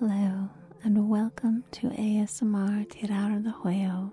Hello, 0.00 0.50
and 0.82 1.08
welcome 1.08 1.62
to 1.70 1.86
ASMR 1.90 2.84
TirarADeguello. 2.88 4.10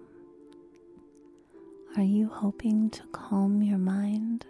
Are 1.98 2.04
you 2.04 2.30
hoping 2.30 2.92
to 2.92 3.02
calm 3.12 3.64
your 3.64 3.80
mind, 3.80 4.46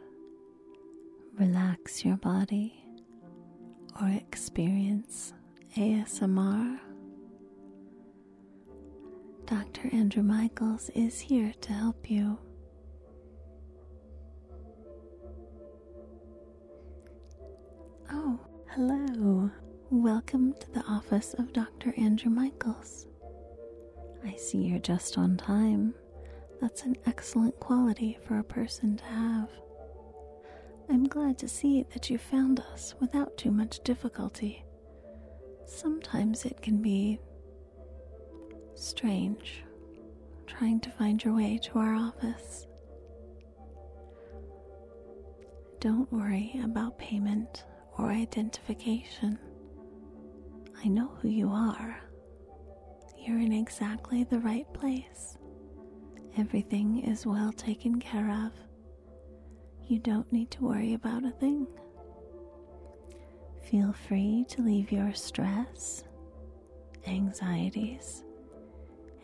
relax 1.39 2.03
your 2.03 2.17
body, 2.17 2.83
or 4.01 4.09
experience 4.09 5.31
ASMR? 5.77 6.77
Dr. 9.45 9.89
Andrew 9.93 10.23
Michaels 10.23 10.89
is 10.95 11.17
here 11.17 11.53
to 11.61 11.71
help 11.71 12.11
you. 12.11 12.37
Oh, 18.11 18.37
hello. 18.71 19.49
Welcome 19.93 20.53
to 20.53 20.71
the 20.71 20.85
office 20.85 21.33
of 21.33 21.51
Dr. 21.51 21.93
Andrew 21.97 22.31
Michaels. 22.31 23.07
I 24.25 24.37
see 24.37 24.59
you're 24.59 24.79
just 24.79 25.17
on 25.17 25.35
time. 25.35 25.93
That's 26.61 26.83
an 26.83 26.95
excellent 27.05 27.59
quality 27.59 28.17
for 28.25 28.39
a 28.39 28.43
person 28.43 28.95
to 28.95 29.03
have. 29.03 29.49
I'm 30.89 31.09
glad 31.09 31.37
to 31.39 31.49
see 31.49 31.85
that 31.93 32.09
you 32.09 32.17
found 32.17 32.61
us 32.71 32.95
without 33.01 33.35
too 33.35 33.51
much 33.51 33.83
difficulty. 33.83 34.63
Sometimes 35.65 36.45
it 36.45 36.61
can 36.61 36.81
be 36.81 37.19
strange 38.75 39.65
trying 40.47 40.79
to 40.79 40.89
find 40.91 41.21
your 41.21 41.35
way 41.35 41.59
to 41.63 41.79
our 41.79 41.95
office. 41.95 42.65
Don't 45.81 46.09
worry 46.13 46.61
about 46.63 46.97
payment 46.97 47.65
or 47.97 48.09
identification. 48.09 49.37
I 50.83 50.87
know 50.87 51.11
who 51.21 51.27
you 51.29 51.49
are. 51.49 51.99
You're 53.17 53.39
in 53.39 53.51
exactly 53.53 54.23
the 54.23 54.39
right 54.39 54.71
place. 54.73 55.37
Everything 56.37 57.03
is 57.03 57.25
well 57.25 57.51
taken 57.51 57.99
care 57.99 58.31
of. 58.31 58.51
You 59.87 59.99
don't 59.99 60.31
need 60.31 60.49
to 60.51 60.63
worry 60.63 60.93
about 60.93 61.23
a 61.23 61.31
thing. 61.31 61.67
Feel 63.69 63.93
free 63.93 64.45
to 64.49 64.61
leave 64.63 64.91
your 64.91 65.13
stress, 65.13 66.03
anxieties, 67.05 68.23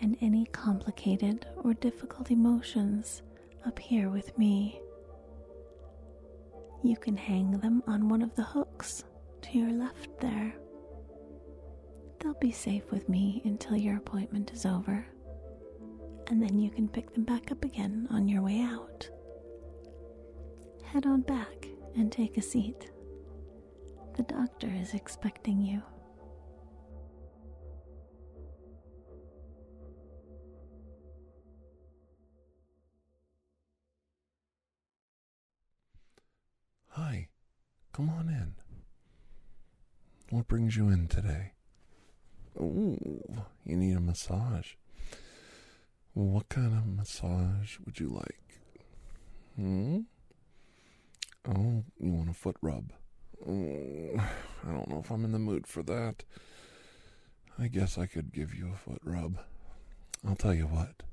and 0.02 0.16
any 0.22 0.46
complicated 0.52 1.48
or 1.64 1.74
difficult 1.74 2.30
emotions 2.30 3.24
up 3.66 3.80
here 3.80 4.10
with 4.10 4.38
me. 4.38 4.80
You 6.84 6.98
can 6.98 7.18
hang 7.18 7.52
them 7.60 7.82
on 7.88 8.10
one 8.10 8.22
of 8.22 8.36
the 8.36 8.44
hooks 8.44 9.04
to 9.42 9.58
your 9.58 9.72
left 9.72 10.20
there. 10.20 10.54
They'll 12.20 12.34
be 12.36 12.52
safe 12.52 12.92
with 12.92 13.08
me 13.08 13.42
until 13.46 13.78
your 13.78 13.98
appointment 13.98 14.52
is 14.52 14.66
over, 14.66 15.06
and 16.28 16.42
then 16.42 16.60
you 16.60 16.70
can 16.70 16.88
pick 16.88 17.14
them 17.14 17.24
back 17.24 17.52
up 17.52 17.64
again 17.64 18.08
on 18.10 18.28
your 18.28 18.42
way 18.42 18.62
out. 18.62 19.10
Head 20.84 21.06
on 21.06 21.22
back 21.22 21.68
and 21.96 22.12
take 22.12 22.38
a 22.38 22.42
seat. 22.42 22.92
The 24.16 24.24
doctor 24.24 24.68
is 24.68 24.94
expecting 24.94 25.62
you. 25.62 25.82
Hi, 36.90 37.30
come 37.94 38.10
on 38.10 38.28
in. 38.28 38.56
What 40.36 40.48
brings 40.48 40.76
you 40.76 40.90
in 40.90 41.08
today? 41.08 41.52
Ooh, 42.60 43.24
you 43.66 43.78
need 43.78 43.96
a 43.96 44.02
massage. 44.02 44.74
What 46.14 46.50
kind 46.50 46.74
of 46.74 46.88
massage 46.88 47.78
would 47.86 48.00
you 48.00 48.10
like? 48.10 48.60
Hmm? 49.56 50.00
Oh, 51.48 51.84
you 52.00 52.12
want 52.12 52.30
a 52.30 52.34
foot 52.34 52.58
rub? 52.62 52.92
Oh, 53.48 54.20
I 54.68 54.72
don't 54.72 54.90
know 54.90 55.00
if 55.04 55.12
I'm 55.12 55.24
in 55.24 55.32
the 55.32 55.40
mood 55.40 55.68
for 55.68 55.84
that. 55.84 56.24
I 57.60 57.68
guess 57.68 57.98
I 57.98 58.08
could 58.08 58.34
give 58.34 58.56
you 58.56 58.72
a 58.74 58.78
foot 58.78 59.02
rub. 59.04 59.38
I'll 60.28 60.36
tell 60.36 60.54
you 60.54 60.66
what. 60.66 61.04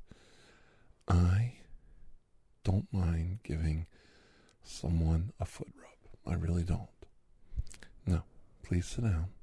I 1.07 1.59
don't 2.65 2.91
mind 2.93 3.41
giving 3.45 3.87
someone 4.63 5.33
a 5.39 5.45
foot 5.45 5.73
rub. 5.77 6.35
I 6.35 6.39
really 6.39 6.65
don't. 6.65 6.89
No, 8.07 8.23
please 8.63 8.87
sit 8.87 9.05
down. 9.05 9.34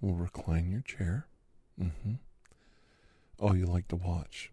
We'll 0.00 0.14
recline 0.14 0.70
your 0.70 0.82
chair. 0.82 1.26
Mm-hmm. 1.80 2.14
Oh, 3.40 3.54
you 3.54 3.66
like 3.66 3.88
to 3.88 3.96
watch. 3.96 4.50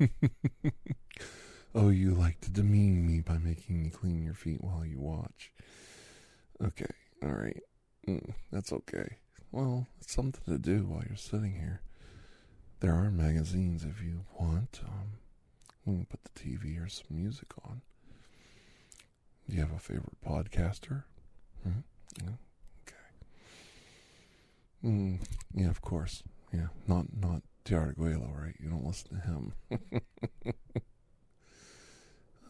oh, 1.74 1.90
you 1.90 2.14
like 2.14 2.40
to 2.40 2.50
demean 2.50 3.06
me 3.06 3.20
by 3.20 3.38
making 3.38 3.82
me 3.82 3.90
clean 3.90 4.22
your 4.22 4.34
feet 4.34 4.62
while 4.62 4.84
you 4.84 4.98
watch. 4.98 5.52
Okay, 6.62 6.86
all 7.22 7.30
right. 7.30 7.62
Mm, 8.08 8.32
that's 8.50 8.72
okay. 8.72 9.16
Well, 9.50 9.86
it's 10.00 10.14
something 10.14 10.42
to 10.46 10.58
do 10.58 10.84
while 10.84 11.02
you're 11.06 11.16
sitting 11.16 11.54
here. 11.54 11.80
There 12.80 12.94
are 12.94 13.10
magazines 13.10 13.84
if 13.84 14.02
you 14.02 14.24
want. 14.38 14.80
Um, 14.86 15.12
we 15.84 15.94
can 15.96 16.06
put 16.06 16.20
the 16.24 16.30
TV 16.40 16.82
or 16.84 16.88
some 16.88 17.06
music 17.10 17.48
on. 17.64 17.82
Do 19.48 19.56
you 19.56 19.60
have 19.60 19.72
a 19.72 19.78
favorite 19.78 20.20
podcaster? 20.26 21.04
Hmm? 21.62 21.80
Yeah. 22.22 22.30
Mm, 24.84 25.20
yeah, 25.54 25.70
of 25.70 25.80
course. 25.80 26.22
Yeah, 26.52 26.68
not 26.86 27.06
not 27.18 27.42
TirarADeguello, 27.64 28.36
right? 28.36 28.56
You 28.58 28.68
don't 28.68 28.84
listen 28.84 29.16
to 29.16 29.22
him. 29.22 29.52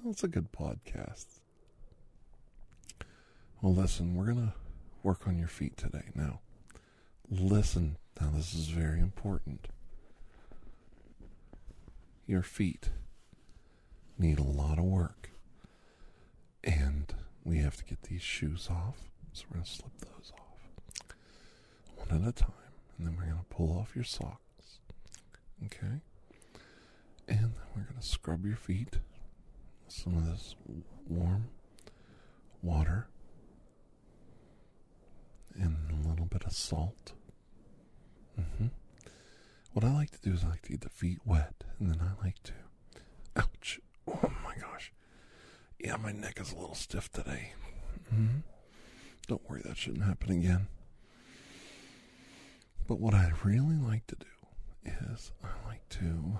well, 0.02 0.10
it's 0.10 0.24
a 0.24 0.28
good 0.28 0.50
podcast. 0.52 1.26
Well, 3.60 3.74
listen, 3.74 4.14
we're 4.14 4.26
gonna 4.26 4.54
work 5.02 5.26
on 5.28 5.38
your 5.38 5.48
feet 5.48 5.76
today. 5.76 6.10
Now, 6.14 6.40
listen. 7.30 7.96
Now, 8.20 8.30
this 8.34 8.54
is 8.54 8.68
very 8.68 9.00
important. 9.00 9.68
Your 12.26 12.42
feet 12.42 12.90
need 14.18 14.38
a 14.38 14.44
lot 14.44 14.78
of 14.78 14.84
work. 14.84 15.30
And 16.64 17.12
we 17.44 17.58
have 17.58 17.76
to 17.76 17.84
get 17.84 18.02
these 18.04 18.22
shoes 18.22 18.68
off. 18.70 19.08
So 19.32 19.44
we're 19.52 19.60
to 19.62 19.66
slip 19.68 19.98
those 19.98 20.32
off 20.38 20.41
one 22.08 22.22
at 22.22 22.28
a 22.28 22.32
time. 22.32 22.52
And 22.98 23.06
then 23.06 23.16
we're 23.16 23.24
going 23.24 23.38
to 23.38 23.44
pull 23.54 23.78
off 23.78 23.94
your 23.94 24.04
socks. 24.04 24.80
Okay? 25.66 26.00
And 27.28 27.38
then 27.38 27.54
we're 27.74 27.82
going 27.82 28.00
to 28.00 28.06
scrub 28.06 28.44
your 28.44 28.56
feet 28.56 28.98
with 29.84 29.94
some 29.94 30.16
of 30.16 30.26
this 30.26 30.54
warm 31.08 31.48
water 32.62 33.08
and 35.54 35.76
a 36.04 36.08
little 36.08 36.26
bit 36.26 36.44
of 36.44 36.52
salt. 36.52 37.12
Mm-hmm. 38.38 38.68
What 39.72 39.84
I 39.84 39.92
like 39.92 40.10
to 40.10 40.20
do 40.20 40.32
is 40.34 40.44
I 40.44 40.48
like 40.48 40.62
to 40.62 40.70
get 40.70 40.80
the 40.82 40.88
feet 40.88 41.18
wet, 41.24 41.64
and 41.78 41.88
then 41.90 42.00
I 42.00 42.22
like 42.24 42.42
to. 42.44 42.52
Ouch! 43.36 43.80
Oh 44.06 44.32
my 44.44 44.54
gosh! 44.60 44.92
Yeah, 45.78 45.96
my 45.96 46.12
neck 46.12 46.38
is 46.40 46.52
a 46.52 46.56
little 46.56 46.74
stiff 46.74 47.10
today. 47.10 47.52
Mm-hmm. 48.12 48.38
Don't 49.28 49.48
worry, 49.48 49.62
that 49.64 49.76
shouldn't 49.76 50.04
happen 50.04 50.30
again. 50.30 50.68
But 52.92 53.00
what 53.00 53.14
I 53.14 53.32
really 53.42 53.76
like 53.76 54.06
to 54.08 54.16
do 54.16 54.26
is 54.84 55.32
I 55.42 55.48
like 55.66 55.88
to. 55.88 56.38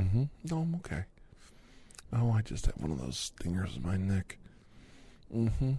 Mm-hmm. 0.00 0.24
No, 0.50 0.58
I'm 0.58 0.74
okay. 0.74 1.04
Oh, 2.12 2.32
I 2.32 2.42
just 2.42 2.66
have 2.66 2.74
one 2.78 2.90
of 2.90 3.00
those 3.00 3.16
stingers 3.16 3.76
in 3.76 3.84
my 3.84 3.96
neck. 3.96 4.38
Mm-hmm. 5.32 5.74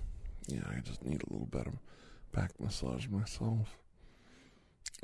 Yeah, 0.47 0.61
I 0.73 0.79
just 0.79 1.03
need 1.03 1.23
a 1.23 1.29
little 1.29 1.47
bit 1.47 1.67
of 1.67 1.73
back 2.31 2.51
massage 2.57 3.07
myself. 3.09 3.77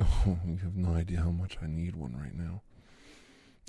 Oh, 0.00 0.38
you 0.46 0.56
have 0.62 0.74
no 0.74 0.94
idea 0.94 1.20
how 1.20 1.32
much 1.32 1.58
I 1.62 1.66
need 1.66 1.94
one 1.94 2.16
right 2.16 2.34
now. 2.34 2.62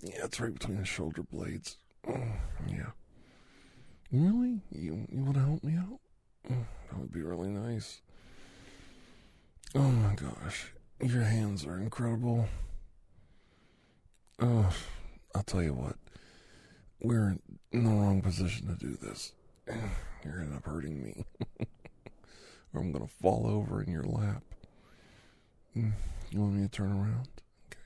Yeah, 0.01 0.23
it's 0.23 0.39
right 0.39 0.53
between 0.53 0.77
the 0.77 0.85
shoulder 0.85 1.23
blades. 1.23 1.75
Oh, 2.07 2.13
yeah. 2.69 2.91
Really? 4.09 4.61
You 4.71 5.05
you 5.11 5.21
want 5.25 5.33
to 5.33 5.41
help 5.41 5.63
me 5.65 5.75
out? 5.75 5.99
Oh, 6.49 6.65
that 6.89 6.97
would 6.97 7.11
be 7.11 7.23
really 7.23 7.49
nice. 7.49 7.99
Oh 9.75 9.81
my 9.81 10.13
gosh, 10.15 10.71
your 11.01 11.23
hands 11.23 11.65
are 11.65 11.77
incredible. 11.77 12.47
Oh, 14.39 14.73
I'll 15.35 15.43
tell 15.43 15.63
you 15.63 15.73
what. 15.73 15.95
We're 17.01 17.37
in 17.71 17.83
the 17.83 17.89
wrong 17.89 18.21
position 18.21 18.67
to 18.67 18.75
do 18.75 18.97
this. 19.01 19.33
You're 19.67 20.33
gonna 20.33 20.45
end 20.45 20.55
up 20.55 20.65
hurting 20.65 21.03
me, 21.03 21.25
or 22.73 22.81
I'm 22.81 22.91
gonna 22.91 23.07
fall 23.07 23.45
over 23.45 23.81
in 23.81 23.91
your 23.91 24.03
lap. 24.03 24.43
Mm, 25.75 25.91
you 26.31 26.39
want 26.39 26.53
me 26.53 26.63
to 26.63 26.69
turn 26.69 26.91
around? 26.91 27.27
Okay. 27.67 27.81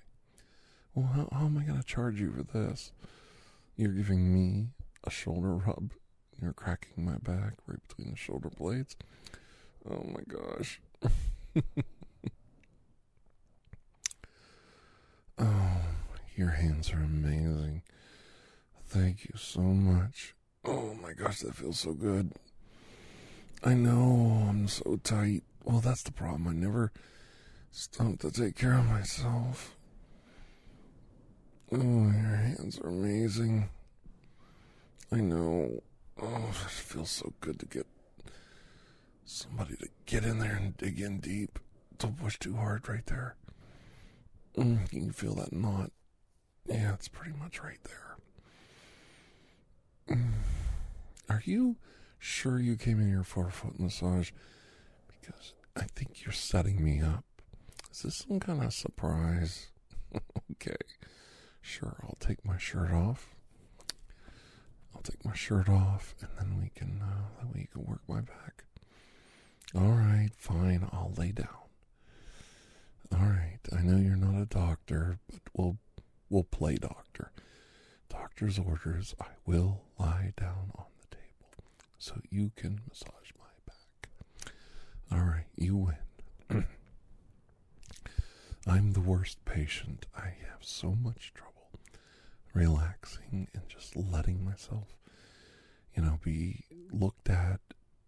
Well, 0.93 1.07
how, 1.07 1.29
how 1.31 1.45
am 1.45 1.57
I 1.57 1.63
gonna 1.63 1.83
charge 1.83 2.19
you 2.19 2.31
for 2.31 2.43
this? 2.43 2.91
You're 3.75 3.91
giving 3.91 4.33
me 4.33 4.67
a 5.03 5.09
shoulder 5.09 5.55
rub 5.55 5.91
you're 6.41 6.53
cracking 6.53 7.05
my 7.05 7.17
back 7.17 7.53
right 7.65 7.79
between 7.87 8.11
the 8.11 8.17
shoulder 8.17 8.49
blades. 8.49 8.95
Oh 9.89 10.03
my 10.03 10.21
gosh. 10.27 10.79
your 16.37 16.51
hands 16.51 16.93
are 16.93 16.99
amazing. 16.99 17.81
Thank 18.87 19.25
you 19.25 19.37
so 19.37 19.61
much. 19.61 20.35
Oh 20.63 20.93
my 21.01 21.13
gosh, 21.13 21.39
that 21.39 21.55
feels 21.55 21.79
so 21.79 21.93
good. 21.93 22.31
I 23.63 23.73
know 23.73 24.45
I'm 24.49 24.67
so 24.67 24.99
tight. 25.03 25.43
Well, 25.63 25.79
that's 25.79 26.03
the 26.03 26.11
problem. 26.11 26.47
I 26.47 26.53
never 26.53 26.91
stop 27.71 28.19
to 28.19 28.31
take 28.31 28.55
care 28.55 28.75
of 28.75 28.85
myself. 28.85 29.75
Oh, 31.71 31.77
your 31.77 32.35
hands 32.35 32.79
are 32.79 32.89
amazing. 32.89 33.69
I 35.11 35.17
know. 35.17 35.81
Oh, 36.21 36.47
it 36.49 36.55
feels 36.69 37.09
so 37.09 37.33
good 37.41 37.59
to 37.59 37.65
get 37.65 37.87
somebody 39.25 39.75
to 39.77 39.87
get 40.05 40.23
in 40.23 40.39
there 40.39 40.55
and 40.55 40.77
dig 40.77 41.01
in 41.01 41.19
deep. 41.19 41.59
Don't 41.97 42.17
push 42.17 42.37
too 42.37 42.55
hard 42.55 42.87
right 42.87 43.05
there. 43.07 43.35
Mm, 44.55 44.91
you 44.93 45.01
can 45.01 45.11
feel 45.11 45.35
that 45.35 45.51
knot. 45.51 45.91
Yeah, 46.67 46.93
it's 46.93 47.07
pretty 47.07 47.37
much 47.37 47.61
right 47.61 47.79
there. 47.83 48.17
Mm. 50.17 50.31
Are 51.29 51.41
you 51.45 51.77
sure 52.19 52.59
you 52.59 52.75
came 52.75 52.99
in 52.99 53.07
here 53.07 53.23
for 53.23 53.47
a 53.47 53.51
foot 53.51 53.79
massage? 53.79 54.31
Because 55.07 55.53
I 55.75 55.83
think 55.83 56.25
you're 56.25 56.33
setting 56.33 56.83
me 56.83 57.01
up. 57.01 57.23
Is 57.91 58.01
this 58.03 58.25
some 58.27 58.39
kind 58.39 58.63
of 58.63 58.73
surprise? 58.73 59.67
okay. 60.51 60.75
Sure, 61.61 61.97
I'll 62.03 62.17
take 62.19 62.45
my 62.45 62.57
shirt 62.57 62.91
off. 62.91 63.35
I'll 64.95 65.01
take 65.01 65.23
my 65.25 65.35
shirt 65.35 65.69
off, 65.69 66.15
and 66.21 66.29
then 66.39 66.59
we 66.59 66.69
can 66.73 67.01
uh, 67.01 67.45
we 67.53 67.67
can 67.71 67.85
work 67.85 68.01
my 68.07 68.21
back. 68.21 68.63
All 69.75 69.91
right, 69.91 70.29
fine. 70.37 70.87
I'll 70.91 71.13
lay 71.17 71.31
down. 71.31 71.47
All 73.13 73.19
right. 73.19 73.59
I 73.75 73.81
know 73.81 73.97
you're 73.97 74.15
not 74.15 74.41
a 74.41 74.45
doctor, 74.45 75.19
but 75.29 75.41
we'll 75.53 75.77
we'll 76.29 76.43
play 76.43 76.75
doctor. 76.75 77.31
Doctor's 78.09 78.59
orders. 78.59 79.15
I 79.19 79.27
will 79.45 79.81
lie 79.99 80.33
down 80.37 80.71
on 80.75 80.85
the 81.01 81.15
table 81.15 81.65
so 81.97 82.21
you 82.29 82.51
can 82.55 82.81
massage 82.87 83.31
my 83.37 83.45
back. 83.65 84.51
All 85.11 85.25
right, 85.25 85.45
you 85.55 85.75
win. 86.49 86.65
I'm 88.67 88.91
the 88.93 89.01
worst 89.01 89.43
patient. 89.45 90.05
I 90.15 90.33
have 90.49 90.61
so 90.61 90.91
much 90.91 91.33
trouble 91.33 91.53
relaxing 92.53 93.47
and 93.53 93.63
just 93.69 93.95
letting 93.95 94.43
myself, 94.43 94.97
you 95.95 96.01
know, 96.03 96.19
be 96.23 96.65
looked 96.91 97.29
at, 97.29 97.59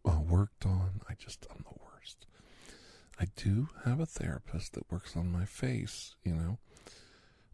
uh, 0.06 0.20
worked 0.28 0.66
on. 0.66 1.02
I 1.10 1.14
just, 1.14 1.46
I'm 1.52 1.64
the 1.64 1.80
worst. 1.84 2.26
I 3.20 3.26
do 3.36 3.70
have 3.86 4.00
a 4.00 4.06
therapist 4.06 4.74
that 4.74 4.92
works 4.92 5.16
on 5.16 5.32
my 5.32 5.46
face, 5.46 6.16
you 6.24 6.34
know. 6.34 6.58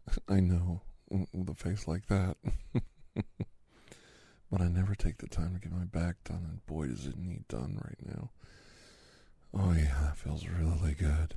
I 0.28 0.40
know, 0.40 0.80
with 1.10 1.48
a 1.48 1.54
face 1.54 1.86
like 1.86 2.06
that. 2.06 2.36
but 4.50 4.60
I 4.60 4.68
never 4.68 4.94
take 4.94 5.18
the 5.18 5.28
time 5.28 5.54
to 5.54 5.60
get 5.60 5.72
my 5.76 5.84
back 5.84 6.16
done, 6.24 6.46
and 6.48 6.66
boy, 6.66 6.88
does 6.88 7.06
it 7.06 7.18
need 7.18 7.46
done 7.48 7.80
right 7.84 7.98
now. 8.06 8.30
Oh, 9.54 9.72
yeah, 9.72 9.94
that 10.02 10.16
feels 10.16 10.46
really 10.46 10.94
good. 10.94 11.34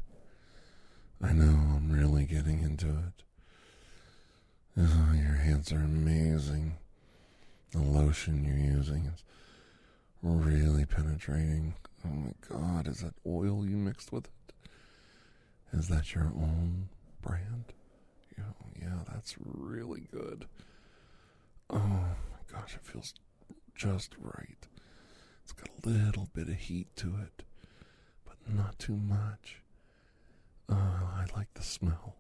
I 1.22 1.34
know, 1.34 1.76
I'm 1.76 1.92
really 1.92 2.26
getting 2.26 2.62
into 2.62 2.88
it. 2.88 3.24
Oh, 4.78 5.12
your 5.14 5.36
hands 5.36 5.72
are 5.72 5.78
amazing. 5.78 6.78
The 7.72 7.80
lotion 7.82 8.46
you're 8.46 8.58
using 8.76 9.06
is 9.14 9.24
really 10.24 10.86
penetrating. 10.86 11.76
Oh 12.06 12.10
my 12.10 12.34
god, 12.48 12.88
is 12.88 13.00
that 13.02 13.14
oil 13.26 13.66
you 13.66 13.76
mixed 13.78 14.12
with 14.12 14.26
it? 14.26 14.54
Is 15.74 15.88
that 15.90 16.16
your 16.16 16.26
own 16.26 16.90
brand? 17.22 17.74
Yeah, 18.40 18.88
yeah, 18.88 19.00
that's 19.12 19.36
really 19.40 20.08
good. 20.12 20.46
Oh 21.70 21.78
my 21.78 22.42
gosh, 22.52 22.76
it 22.76 22.86
feels 22.86 23.14
just 23.76 24.16
right. 24.20 24.68
It's 25.44 25.52
got 25.52 25.70
a 25.84 25.90
little 25.90 26.30
bit 26.34 26.48
of 26.48 26.56
heat 26.56 26.96
to 26.98 27.08
it, 27.22 27.44
but 28.26 28.36
not 28.48 28.80
too 28.80 28.96
much. 28.96 29.62
Oh, 30.70 30.76
I 30.76 31.26
like 31.36 31.54
the 31.54 31.64
smell. 31.64 32.16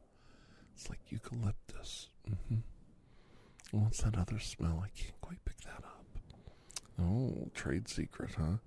It's 0.76 0.90
like 0.90 1.00
eucalyptus. 1.10 2.10
Mm-hmm. 2.30 2.60
What's 3.72 4.02
that 4.02 4.18
other 4.18 4.40
smell? 4.40 4.84
I 4.84 4.90
can't 5.00 5.20
quite 5.22 5.44
pick 5.46 5.62
that 5.62 5.84
up. 5.84 6.06
Oh, 7.02 7.50
trade 7.54 7.88
secret, 7.88 8.32
huh? 8.38 8.58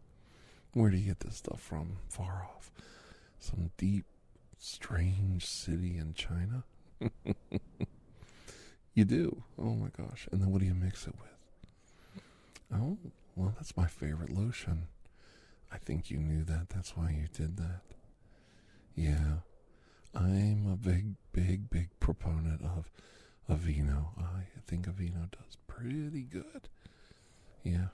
Where 0.73 0.91
do 0.91 0.97
you 0.97 1.07
get 1.07 1.21
this 1.21 1.37
stuff 1.37 1.61
from? 1.61 1.99
Far 2.09 2.49
off. 2.55 2.71
Some 3.39 3.71
deep, 3.77 4.07
strange 4.59 5.45
city 5.47 5.99
in 5.99 6.15
China? 6.15 6.65
you 8.95 9.05
do? 9.05 9.43
Oh 9.59 9.75
my 9.75 9.89
gosh. 9.97 10.29
And 10.31 10.41
then 10.41 10.51
what 10.51 10.61
do 10.61 10.67
you 10.67 10.75
mix 10.75 11.07
it 11.07 11.15
with? 11.21 12.23
Oh, 12.75 12.99
well, 13.37 13.55
that's 13.57 13.77
my 13.77 13.87
favorite 13.87 14.31
lotion. 14.31 14.89
I 15.73 15.79
think 15.79 16.11
you 16.11 16.19
knew 16.19 16.45
that. 16.45 16.69
That's 16.71 16.97
why 16.97 17.11
you 17.11 17.29
did 17.33 17.57
that. 17.57 17.83
Yeah. 18.95 19.37
I'm 20.15 20.71
a 20.71 20.77
big, 20.77 21.15
big, 21.33 21.71
big 21.71 21.89
proponent 21.99 22.61
of 22.63 22.91
Aveeno. 23.51 24.19
I 24.19 24.45
think 24.67 24.87
Aveeno 24.87 25.31
does 25.31 25.57
pretty 25.67 26.23
good. 26.23 26.69
Yeah. 27.63 27.89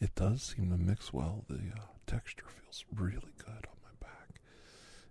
It 0.00 0.14
does 0.14 0.42
seem 0.42 0.70
to 0.70 0.76
mix 0.76 1.12
well. 1.12 1.44
The 1.48 1.56
uh, 1.56 1.84
texture 2.06 2.44
feels 2.60 2.84
really 2.94 3.34
good 3.38 3.66
on 3.66 3.76
my 3.82 4.06
back. 4.06 4.40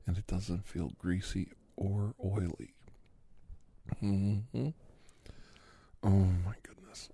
And 0.05 0.17
it 0.17 0.27
doesn't 0.27 0.65
feel 0.65 0.91
greasy 0.97 1.49
or 1.81 2.13
oily. 2.23 2.75
Mm-hmm. 4.03 4.69
Oh 6.03 6.09
my 6.09 6.53
goodness. 6.63 7.09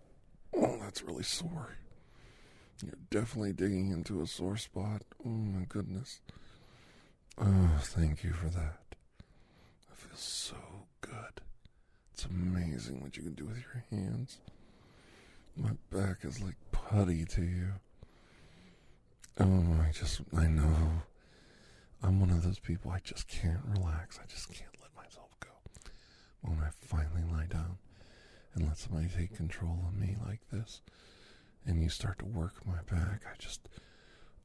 Oh, 0.56 0.78
that's 0.82 1.02
really 1.04 1.24
sore. 1.24 1.78
You're 2.84 2.98
definitely 3.10 3.54
digging 3.54 3.92
into 3.92 4.22
a 4.22 4.28
sore 4.28 4.58
spot. 4.58 5.04
Oh 5.26 5.30
my 5.30 5.66
goodness. 5.70 6.20
Oh, 7.38 7.80
thank 7.82 8.24
you 8.24 8.34
for 8.34 8.48
that. 8.50 8.80
I 9.90 9.96
feel 9.96 10.18
so 10.18 10.58
good. 11.02 11.42
It's 12.14 12.26
amazing 12.26 13.02
what 13.02 13.16
you 13.16 13.24
can 13.24 13.34
do 13.34 13.46
with 13.46 13.58
your 13.58 13.86
hands. 13.90 14.40
My 15.56 15.72
back 15.92 16.18
is 16.24 16.42
like 16.42 16.56
putty 16.72 17.26
to 17.26 17.42
you. 17.42 17.68
Oh, 19.40 19.78
I 19.88 19.92
just, 19.92 20.22
I 20.36 20.48
know. 20.48 21.04
I'm 22.04 22.20
one 22.20 22.30
of 22.30 22.44
those 22.44 22.60
people, 22.60 22.92
I 22.92 23.00
just 23.04 23.28
can't 23.28 23.60
relax. 23.66 24.20
I 24.22 24.26
just 24.28 24.48
can't 24.54 24.76
let 24.82 24.96
myself 24.96 25.30
go. 25.40 25.50
When 26.42 26.60
I 26.60 26.70
finally 26.82 27.24
lie 27.32 27.48
down 27.48 27.78
and 28.54 28.68
let 28.68 28.78
somebody 28.78 29.08
take 29.16 29.36
control 29.36 29.80
of 29.88 29.98
me 29.98 30.16
like 30.26 30.42
this, 30.52 30.82
and 31.66 31.82
you 31.82 31.90
start 31.90 32.20
to 32.20 32.26
work 32.26 32.66
my 32.66 32.82
back, 32.90 33.22
I 33.26 33.36
just, 33.38 33.68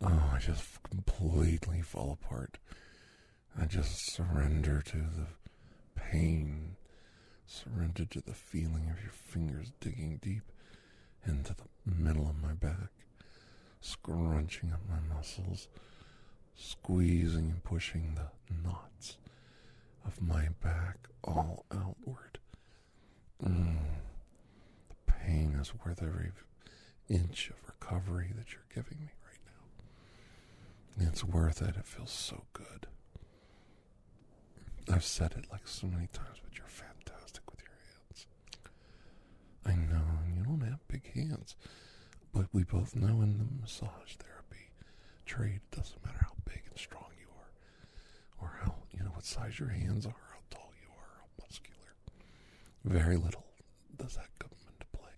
oh, 0.01 0.31
I 0.35 0.39
just 0.39 0.83
completely 0.83 1.81
fall 1.83 2.19
apart. 2.21 2.59
I 3.61 3.67
just 3.67 4.13
surrender 4.13 4.83
to 4.83 4.97
the 4.97 5.27
pain, 5.95 6.77
surrender 7.47 8.05
to 8.07 8.21
the 8.21 8.35
feeling 8.35 8.89
of 8.91 9.03
your 9.03 9.13
fingers 9.13 9.73
digging 9.81 10.19
deep 10.23 10.43
into 11.27 11.55
the 11.55 11.95
middle 11.95 12.29
of 12.29 12.43
my 12.43 12.55
back, 12.55 12.91
scrunching 13.81 14.73
up 14.73 14.81
my 14.89 15.15
muscles, 15.15 15.69
squeezing 16.55 17.51
and 17.51 17.65
pushing 17.65 18.15
the 18.15 18.31
knots 18.69 19.19
of 20.05 20.21
my 20.21 20.49
back 20.63 21.09
all 21.25 21.65
outward. 21.73 22.39
Mm. 23.45 23.77
The 24.89 25.13
pain 25.13 25.57
is 25.61 25.73
worth 25.85 26.03
every 26.03 26.31
inch 27.09 27.51
of 27.51 27.57
recovery 27.67 28.31
that 28.37 28.53
you're 28.53 28.63
giving 28.75 28.99
me 29.01 29.11
right 29.27 29.41
now. 29.47 31.09
It's 31.09 31.25
worth 31.25 31.63
it. 31.63 31.77
It 31.77 31.87
feels 31.87 32.11
so 32.11 32.45
good. 32.53 32.87
I've 34.93 35.05
said 35.05 35.35
it 35.39 35.47
like 35.51 35.67
so 35.67 35.87
many 35.87 36.09
times, 36.13 36.39
but 36.43 36.59
you're 36.59 36.67
fantastic 36.67 37.49
with 37.51 37.61
your 37.61 37.71
hands. 37.71 38.27
I 39.65 39.75
know 39.75 40.03
you 40.37 40.43
don't 40.45 40.69
have 40.69 40.87
big 40.89 41.13
hands, 41.15 41.57
but 42.35 42.47
we 42.53 42.65
both 42.65 42.97
know 42.97 43.23
in 43.23 43.39
the 43.39 43.47
massage 43.61 44.17
therapy 44.19 44.71
trade, 45.27 45.61
it 45.71 45.77
doesn't 45.77 46.05
matter 46.05 46.19
how 46.21 46.35
big 46.45 46.63
and 46.69 46.79
strong 46.79 47.07
you 47.19 47.27
are, 47.39 48.47
or 48.47 48.61
how, 48.65 48.75
you 48.93 49.03
know, 49.05 49.12
what 49.23 49.27
size 49.29 49.57
your 49.61 49.69
hands 49.69 50.05
are, 50.05 50.17
how 50.33 50.39
tall 50.51 50.73
you 50.83 50.89
are, 50.99 51.21
how 51.21 51.45
muscular. 51.45 51.95
Very 52.85 53.17
little 53.17 53.47
does 53.97 54.17
that 54.17 54.27
come 54.41 54.51
into 54.67 54.87
play. 54.99 55.13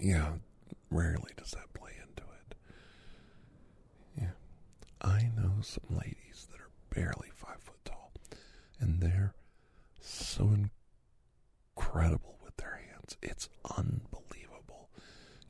Yeah, 0.00 0.34
rarely 0.92 1.32
does 1.36 1.50
that 1.50 1.72
play 1.74 1.90
into 2.00 2.22
it. 2.22 2.54
Yeah. 4.16 4.30
I 5.02 5.28
know 5.36 5.54
some 5.60 5.96
ladies 5.96 6.46
that 6.52 6.60
are 6.60 6.70
barely 6.94 7.30
five 7.34 7.60
foot 7.60 7.84
tall, 7.84 8.12
and 8.78 9.00
they're 9.00 9.34
so 10.00 10.54
incredible 11.76 12.38
with 12.44 12.56
their 12.58 12.80
hands. 12.92 13.16
It's 13.22 13.48
unbelievable. 13.76 14.88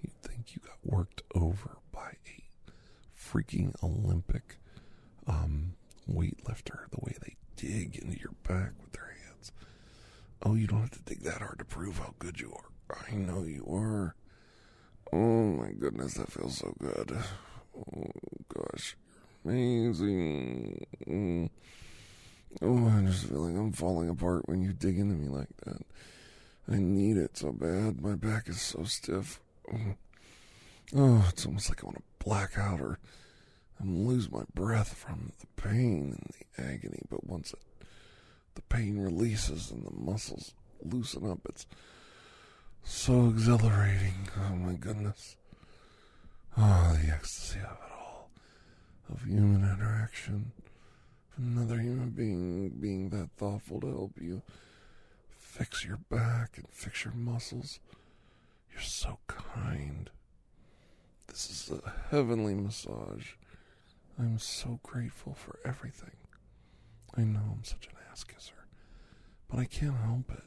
You'd 0.00 0.22
think 0.22 0.54
you 0.54 0.62
got 0.64 0.78
worked 0.82 1.22
over 1.34 1.76
by 1.92 2.12
a 2.26 2.70
freaking 3.14 3.74
Olympic 3.82 4.56
um, 5.26 5.74
weightlifter, 6.10 6.88
the 6.90 7.00
way 7.02 7.14
they 7.20 7.36
dig 7.60 7.96
into 7.96 8.18
your 8.18 8.32
back 8.42 8.72
with 8.80 8.92
their 8.92 9.14
hands. 9.24 9.52
Oh, 10.42 10.54
you 10.54 10.66
don't 10.66 10.80
have 10.80 10.90
to 10.92 11.02
dig 11.02 11.22
that 11.24 11.38
hard 11.38 11.58
to 11.58 11.64
prove 11.64 11.98
how 11.98 12.14
good 12.18 12.40
you 12.40 12.52
are. 12.52 12.96
I 13.08 13.14
know 13.14 13.42
you 13.42 13.66
are. 13.70 14.14
Oh 15.12 15.16
my 15.16 15.72
goodness, 15.72 16.14
that 16.14 16.32
feels 16.32 16.56
so 16.58 16.74
good. 16.78 17.16
Oh 17.76 18.10
gosh, 18.48 18.96
amazing. 19.44 20.86
Mm. 21.06 21.50
Oh, 22.62 22.86
I'm 22.88 23.06
just 23.06 23.26
feeling 23.26 23.56
I'm 23.58 23.72
falling 23.72 24.08
apart 24.08 24.48
when 24.48 24.62
you 24.62 24.72
dig 24.72 24.98
into 24.98 25.14
me 25.14 25.28
like 25.28 25.54
that. 25.64 25.82
I 26.70 26.76
need 26.76 27.16
it 27.16 27.36
so 27.36 27.52
bad. 27.52 28.00
My 28.00 28.14
back 28.14 28.48
is 28.48 28.60
so 28.60 28.84
stiff. 28.84 29.40
Oh, 30.96 31.26
it's 31.28 31.46
almost 31.46 31.68
like 31.68 31.82
I 31.82 31.86
want 31.86 31.98
to 31.98 32.24
black 32.24 32.58
out 32.58 32.80
or 32.80 32.98
I'm 33.80 34.06
lose 34.06 34.30
my 34.30 34.42
breath 34.54 34.94
from 34.94 35.32
the 35.40 35.62
pain 35.62 36.16
and 36.18 36.30
the 36.38 36.62
agony. 36.70 37.02
But 37.08 37.26
once 37.26 37.52
it, 37.52 37.86
the 38.54 38.62
pain 38.62 38.98
releases 38.98 39.70
and 39.70 39.86
the 39.86 39.94
muscles 39.94 40.52
loosen 40.82 41.30
up, 41.30 41.40
it's 41.48 41.66
so 42.84 43.28
exhilarating. 43.28 44.28
Oh 44.38 44.54
my 44.56 44.74
goodness. 44.74 45.36
Oh, 46.58 46.98
the 47.02 47.12
ecstasy 47.12 47.60
of 47.60 47.72
it 47.72 47.92
all. 47.98 48.30
Of 49.12 49.24
human 49.24 49.62
interaction. 49.62 50.52
Another 51.36 51.78
human 51.78 52.10
being 52.10 52.68
being 52.68 53.08
that 53.10 53.30
thoughtful 53.38 53.80
to 53.80 53.86
help 53.86 54.12
you 54.20 54.42
fix 55.30 55.84
your 55.84 55.98
back 56.10 56.58
and 56.58 56.66
fix 56.70 57.04
your 57.04 57.14
muscles. 57.14 57.80
You're 58.72 58.82
so 58.82 59.18
kind. 59.26 60.10
This 61.28 61.48
is 61.48 61.72
a 61.72 61.92
heavenly 62.10 62.54
massage. 62.54 63.32
I'm 64.20 64.38
so 64.38 64.80
grateful 64.82 65.32
for 65.32 65.58
everything. 65.64 66.10
I 67.16 67.22
know 67.22 67.40
I'm 67.52 67.64
such 67.64 67.86
an 67.86 67.94
ass 68.10 68.22
kisser, 68.22 68.66
but 69.48 69.58
I 69.58 69.64
can't 69.64 69.96
help 69.96 70.30
it. 70.30 70.44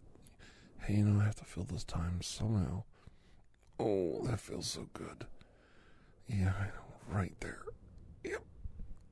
Hey, 0.84 0.98
you 0.98 1.06
know, 1.06 1.20
I 1.20 1.26
have 1.26 1.36
to 1.38 1.44
fill 1.44 1.64
this 1.64 1.84
time 1.84 2.22
somehow. 2.22 2.84
Oh, 3.80 4.22
that 4.28 4.40
feels 4.40 4.68
so 4.68 4.88
good. 4.94 5.26
Yeah, 6.28 6.54
I 6.60 6.66
know, 6.66 7.18
right 7.18 7.34
there. 7.40 7.64
Yep, 8.24 8.44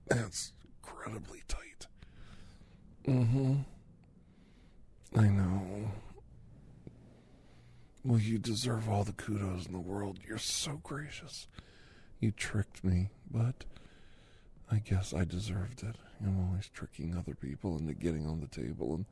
that's 0.07 0.53
incredibly 0.75 1.41
tight. 1.47 1.87
Mm 3.07 3.27
hmm. 3.27 3.55
I 5.19 5.27
know. 5.27 5.91
Well, 8.05 8.19
you 8.19 8.37
deserve 8.37 8.87
all 8.87 9.03
the 9.03 9.11
kudos 9.11 9.65
in 9.65 9.73
the 9.73 9.79
world. 9.79 10.19
You're 10.25 10.37
so 10.37 10.79
gracious. 10.83 11.47
You 12.19 12.29
tricked 12.31 12.83
me, 12.83 13.09
but 13.29 13.65
I 14.71 14.77
guess 14.77 15.13
I 15.13 15.25
deserved 15.25 15.83
it. 15.83 15.95
I'm 16.23 16.47
always 16.47 16.69
tricking 16.69 17.15
other 17.17 17.35
people 17.35 17.77
into 17.77 17.93
getting 17.93 18.25
on 18.25 18.39
the 18.39 18.47
table 18.47 18.95
and 18.95 19.05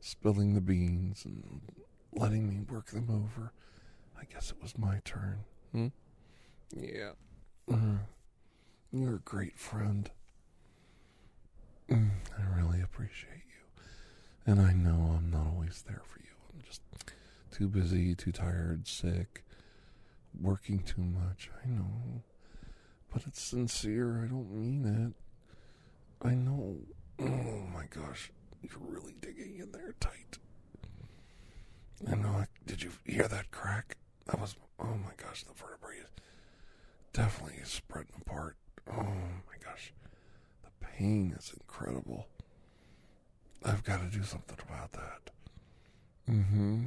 spilling 0.00 0.54
the 0.54 0.60
beans 0.60 1.24
and 1.24 1.60
letting 2.14 2.48
me 2.48 2.60
work 2.60 2.86
them 2.86 3.08
over. 3.10 3.52
I 4.18 4.24
guess 4.32 4.50
it 4.50 4.62
was 4.62 4.78
my 4.78 5.00
turn. 5.04 5.40
Hmm? 5.72 5.88
Yeah. 6.74 7.10
Uh, 7.70 7.98
you're 8.92 9.16
a 9.16 9.20
great 9.20 9.58
friend. 9.58 10.10
Mm, 11.90 12.10
I 12.38 12.58
really 12.58 12.80
appreciate 12.80 13.44
you. 13.46 13.82
And 14.46 14.60
I 14.60 14.72
know 14.72 15.16
I'm 15.16 15.30
not 15.30 15.46
always 15.48 15.84
there 15.86 16.02
for 16.06 16.20
you. 16.20 16.30
I'm 16.52 16.62
just 16.62 16.80
too 17.50 17.68
busy, 17.68 18.14
too 18.14 18.32
tired, 18.32 18.88
sick, 18.88 19.44
working 20.40 20.78
too 20.78 21.02
much. 21.02 21.50
I 21.62 21.68
know. 21.68 22.22
But 23.12 23.26
it's 23.26 23.40
sincere. 23.42 24.22
I 24.24 24.26
don't 24.26 24.50
mean 24.52 24.84
it. 26.22 26.26
I 26.26 26.34
know. 26.34 26.76
Oh 27.20 27.66
my 27.74 27.84
gosh. 27.90 28.30
You're 28.62 28.78
really 28.78 29.14
digging 29.20 29.58
in 29.58 29.72
there 29.72 29.92
tight. 29.98 30.38
I 32.08 32.14
know. 32.14 32.44
Did 32.64 32.84
you 32.84 32.92
hear 33.04 33.26
that 33.26 33.50
crack? 33.50 33.96
That 34.26 34.40
was. 34.40 34.54
Oh 34.78 34.94
my 34.94 35.10
gosh. 35.16 35.42
The 35.42 35.52
vertebrae 35.54 35.96
is 35.96 36.10
definitely 37.12 37.58
spreading 37.64 38.12
apart. 38.20 38.56
Oh 38.88 39.02
my 39.02 39.56
gosh. 39.64 39.92
The 40.62 40.86
pain 40.86 41.34
is 41.36 41.52
incredible. 41.52 42.28
I've 43.64 43.82
got 43.82 44.00
to 44.00 44.16
do 44.16 44.22
something 44.22 44.58
about 44.68 44.92
that. 44.92 45.30
Mm 46.30 46.44
hmm. 46.48 46.84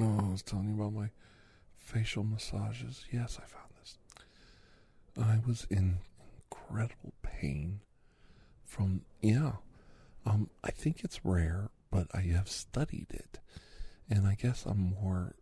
Oh, 0.00 0.26
I 0.26 0.30
was 0.30 0.42
telling 0.42 0.68
you 0.68 0.74
about 0.74 0.92
my 0.94 1.10
facial 1.76 2.24
massages. 2.24 3.04
Yes, 3.12 3.38
I 3.42 3.46
found. 3.46 3.63
I 5.20 5.40
was 5.46 5.66
in 5.70 5.98
incredible 6.50 7.14
pain 7.22 7.80
from, 8.64 9.02
yeah. 9.20 9.52
Um, 10.26 10.50
I 10.62 10.70
think 10.70 11.04
it's 11.04 11.24
rare, 11.24 11.70
but 11.90 12.08
I 12.14 12.22
have 12.22 12.48
studied 12.48 13.08
it. 13.10 13.38
And 14.08 14.26
I 14.26 14.34
guess 14.34 14.64
I'm 14.66 14.94
more, 15.00 15.34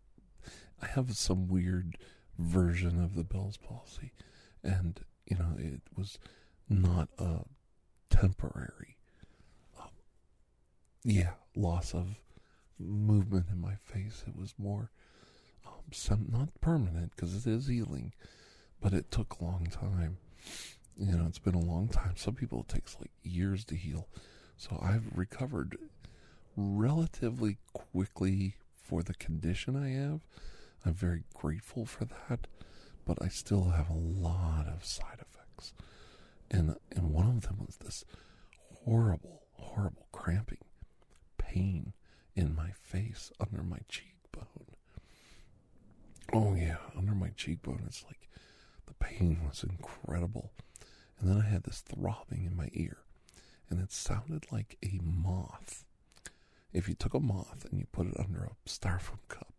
I 0.81 0.87
have 0.87 1.17
some 1.17 1.49
weird 1.49 1.99
version 2.39 3.03
of 3.03 3.15
the 3.15 3.25
Bell's 3.25 3.57
palsy. 3.57 4.13
And, 4.63 5.01
you 5.27 5.37
know, 5.37 5.55
it 5.59 5.81
was 5.97 6.19
not 6.69 7.09
a 7.19 7.41
temporary, 8.11 8.97
um, 9.81 9.89
yeah, 11.05 11.33
loss 11.57 11.95
of 11.95 12.17
movement 12.79 13.47
in 13.51 13.61
my 13.61 13.75
face. 13.75 14.25
It 14.27 14.37
was 14.37 14.55
more, 14.59 14.91
um, 15.67 15.73
some, 15.93 16.27
not 16.31 16.49
permanent 16.61 17.13
because 17.15 17.35
it 17.35 17.51
is 17.51 17.67
healing, 17.67 18.13
but 18.83 18.93
it 18.93 19.11
took 19.11 19.37
a 19.41 19.45
long 19.45 19.67
time. 19.71 20.19
You 20.99 21.17
know, 21.17 21.27
it's 21.27 21.39
been 21.39 21.55
a 21.55 21.61
long 21.61 21.89
time. 21.89 22.15
Some 22.17 22.35
people 22.35 22.61
it 22.61 22.69
takes 22.69 22.97
like 23.01 23.13
years 23.23 23.65
to 23.67 23.77
heal. 23.77 24.09
So 24.57 24.79
I've 24.83 25.07
recovered 25.15 25.79
relatively 26.57 27.59
quickly 27.73 28.57
for 28.75 29.03
the 29.03 29.15
condition 29.15 29.77
I 29.77 29.91
have. 29.91 30.27
I'm 30.85 30.95
very 30.95 31.23
grateful 31.33 31.87
for 31.87 32.05
that, 32.05 32.47
but 33.07 33.19
I 33.23 33.29
still 33.29 33.71
have 33.71 33.89
a 33.89 33.95
lot 33.95 34.67
of 34.67 34.85
side 34.85 35.21
effects. 35.21 35.73
And 36.51 36.77
and 36.95 37.11
one 37.13 37.29
of 37.29 37.43
them 37.43 37.65
was 37.65 37.77
this 37.77 38.05
horrible, 38.85 39.43
horrible 39.55 40.09
cramping 40.13 40.59
pain 41.39 41.93
in 42.35 42.55
my 42.55 42.71
face 42.73 43.31
under 43.41 43.63
my 43.63 43.79
cheekbone. 43.89 44.47
Oh 46.33 46.55
yeah, 46.55 46.77
under 46.97 47.15
my 47.15 47.31
cheekbone 47.37 47.85
it's 47.87 48.05
like 48.05 48.29
the 48.99 49.05
pain 49.05 49.41
was 49.49 49.65
incredible. 49.65 50.53
And 51.19 51.31
then 51.31 51.39
I 51.39 51.49
had 51.49 51.65
this 51.65 51.81
throbbing 51.81 52.45
in 52.45 52.57
my 52.57 52.69
ear, 52.73 52.99
and 53.71 53.81
it 53.81 53.93
sounded 53.93 54.51
like 54.51 54.77
a 54.83 54.99
moth. 55.03 55.85
If 56.73 56.89
you 56.89 56.95
took 56.95 57.15
a 57.15 57.21
moth 57.21 57.67
and 57.71 57.79
you 57.79 57.87
put 57.93 58.09
it 58.09 58.19
under 58.19 58.45
a 58.45 58.69
styrofoam 58.69 59.21
cup, 59.29 59.53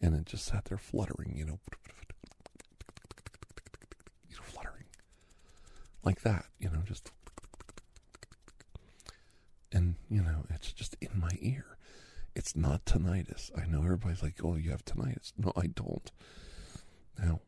and 0.00 0.14
it 0.14 0.26
just 0.26 0.44
sat 0.46 0.66
there 0.66 0.78
fluttering, 0.78 1.34
you 1.36 1.44
know, 1.44 1.58
you 4.28 4.36
know, 4.36 4.42
fluttering 4.42 4.84
like 6.04 6.22
that, 6.22 6.46
you 6.58 6.68
know, 6.70 6.80
just, 6.84 7.10
and 9.72 9.96
you 10.10 10.22
know, 10.22 10.44
it's 10.50 10.72
just 10.72 10.96
in 11.00 11.10
my 11.18 11.30
ear. 11.40 11.76
It's 12.34 12.54
not 12.56 12.84
tinnitus. 12.84 13.50
I 13.58 13.66
know 13.66 13.82
everybody's 13.82 14.22
like, 14.22 14.44
"Oh, 14.44 14.56
you 14.56 14.70
have 14.70 14.84
tinnitus." 14.84 15.32
No, 15.38 15.52
I 15.56 15.68
don't. 15.68 16.10
Now, 17.18 17.40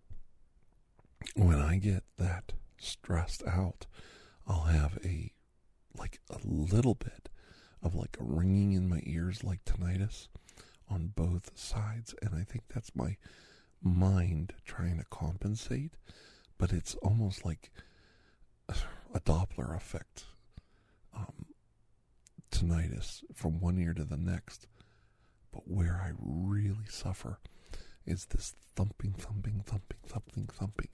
when 1.38 1.60
I 1.60 1.76
get 1.76 2.02
that 2.18 2.52
stressed 2.78 3.44
out, 3.46 3.86
I'll 4.46 4.62
have 4.62 4.98
a 5.04 5.32
like 5.96 6.20
a 6.30 6.38
little 6.44 6.94
bit 6.94 7.28
of 7.82 7.94
like 7.94 8.16
a 8.20 8.24
ringing 8.24 8.72
in 8.72 8.88
my 8.88 9.00
ears 9.04 9.44
like 9.44 9.64
tinnitus 9.64 10.28
on 10.90 11.12
both 11.14 11.56
sides 11.56 12.14
and 12.22 12.34
I 12.34 12.42
think 12.42 12.64
that's 12.72 12.94
my 12.94 13.16
mind 13.82 14.54
trying 14.64 14.98
to 14.98 15.04
compensate, 15.10 15.92
but 16.58 16.72
it's 16.72 16.94
almost 16.96 17.44
like 17.44 17.70
a 19.14 19.20
Doppler 19.20 19.76
effect. 19.76 20.24
Um, 21.16 21.46
tinnitus 22.50 23.22
from 23.32 23.60
one 23.60 23.78
ear 23.78 23.94
to 23.94 24.04
the 24.04 24.16
next. 24.16 24.66
But 25.52 25.62
where 25.66 26.00
I 26.04 26.12
really 26.20 26.86
suffer 26.88 27.38
is 28.06 28.26
this 28.26 28.54
thumping, 28.74 29.12
thumping, 29.12 29.62
thumping, 29.64 29.98
thumping, 30.06 30.46
thumping 30.52 30.88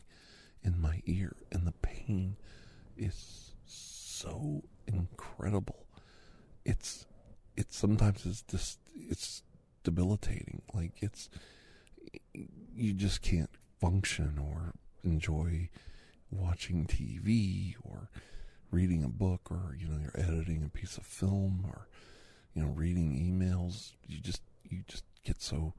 in 0.64 0.80
my 0.80 1.02
ear, 1.06 1.36
and 1.52 1.66
the 1.66 1.72
pain 1.82 2.36
is 2.96 3.52
so 3.66 4.62
incredible. 4.86 5.86
It's 6.64 7.06
it 7.56 7.72
sometimes 7.72 8.26
is 8.26 8.42
just 8.42 8.78
it's 8.94 9.42
debilitating. 9.82 10.62
Like 10.72 10.92
it's 11.02 11.28
you 12.74 12.92
just 12.94 13.22
can't 13.22 13.50
function 13.80 14.38
or 14.38 14.72
enjoy 15.04 15.68
watching 16.30 16.86
TV 16.86 17.74
or 17.84 18.08
reading 18.70 19.04
a 19.04 19.08
book 19.08 19.50
or 19.50 19.76
you 19.78 19.86
know 19.86 19.98
you're 20.00 20.18
editing 20.18 20.64
a 20.64 20.68
piece 20.68 20.96
of 20.96 21.04
film 21.04 21.64
or 21.68 21.86
you 22.54 22.62
know 22.62 22.68
reading 22.68 23.12
emails. 23.12 23.92
You 24.06 24.20
just 24.20 24.42
you 24.68 24.82
just 24.88 25.04
get 25.24 25.42
so 25.42 25.74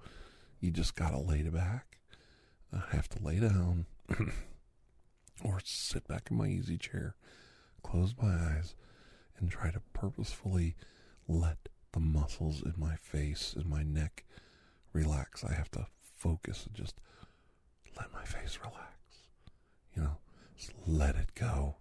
you 0.60 0.72
just 0.72 0.96
gotta 0.96 1.20
lay 1.20 1.42
back. 1.44 1.98
I 2.74 2.96
have 2.96 3.10
to 3.10 3.24
lay 3.24 3.40
down 3.40 3.86
or 5.44 5.60
sit 5.64 6.08
back 6.08 6.30
in 6.32 6.38
my 6.38 6.48
easy 6.48 6.78
chair, 6.78 7.16
close 7.84 8.14
my 8.22 8.34
eyes, 8.34 8.76
and 9.38 9.50
try 9.50 9.72
to 9.72 9.82
purposefully 9.94 10.76
let 11.28 11.58
the 11.92 12.00
muscles 12.00 12.62
in 12.64 12.74
my 12.78 12.96
face 12.96 13.54
and 13.56 13.66
my 13.66 13.84
neck 13.84 14.24
relax. 14.94 15.44
I 15.44 15.54
have 15.54 15.72
to 15.72 15.88
focus 16.16 16.66
and 16.66 16.76
just 16.76 16.96
let 17.98 18.12
my 18.14 18.24
face 18.24 18.60
relax. 18.64 18.90
You 19.96 20.04
know, 20.04 20.18
just 20.58 20.74
let 20.88 21.16
it 21.16 21.36
go. 21.36 21.76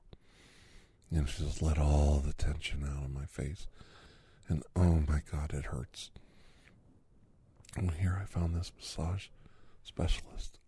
And 1.11 1.27
just 1.27 1.63
let 1.63 1.79
all 1.79 2.19
the 2.19 2.33
tension 2.33 2.83
out 2.85 3.05
of 3.05 3.13
my 3.13 3.27
face. 3.27 3.69
And 4.49 4.63
oh 4.75 5.03
my 5.09 5.21
God, 5.31 5.53
it 5.55 5.67
hurts. 5.67 6.11
And 7.77 7.91
here 7.93 8.19
I 8.21 8.27
found 8.27 8.55
this 8.55 8.73
massage 8.77 9.27
specialist, 9.83 10.59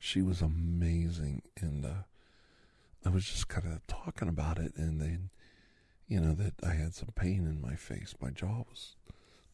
she 0.00 0.22
was 0.22 0.40
amazing. 0.40 1.42
And 1.60 1.84
uh, 1.84 2.02
I 3.04 3.10
was 3.10 3.24
just 3.26 3.46
kind 3.46 3.68
of 3.68 3.86
talking 3.86 4.28
about 4.28 4.58
it, 4.58 4.72
and 4.74 5.00
then, 5.00 5.30
you 6.08 6.18
know, 6.18 6.34
that 6.34 6.54
I 6.64 6.72
had 6.72 6.94
some 6.94 7.10
pain 7.14 7.46
in 7.46 7.60
my 7.60 7.76
face. 7.76 8.14
My 8.20 8.30
jaw 8.30 8.64
was 8.68 8.96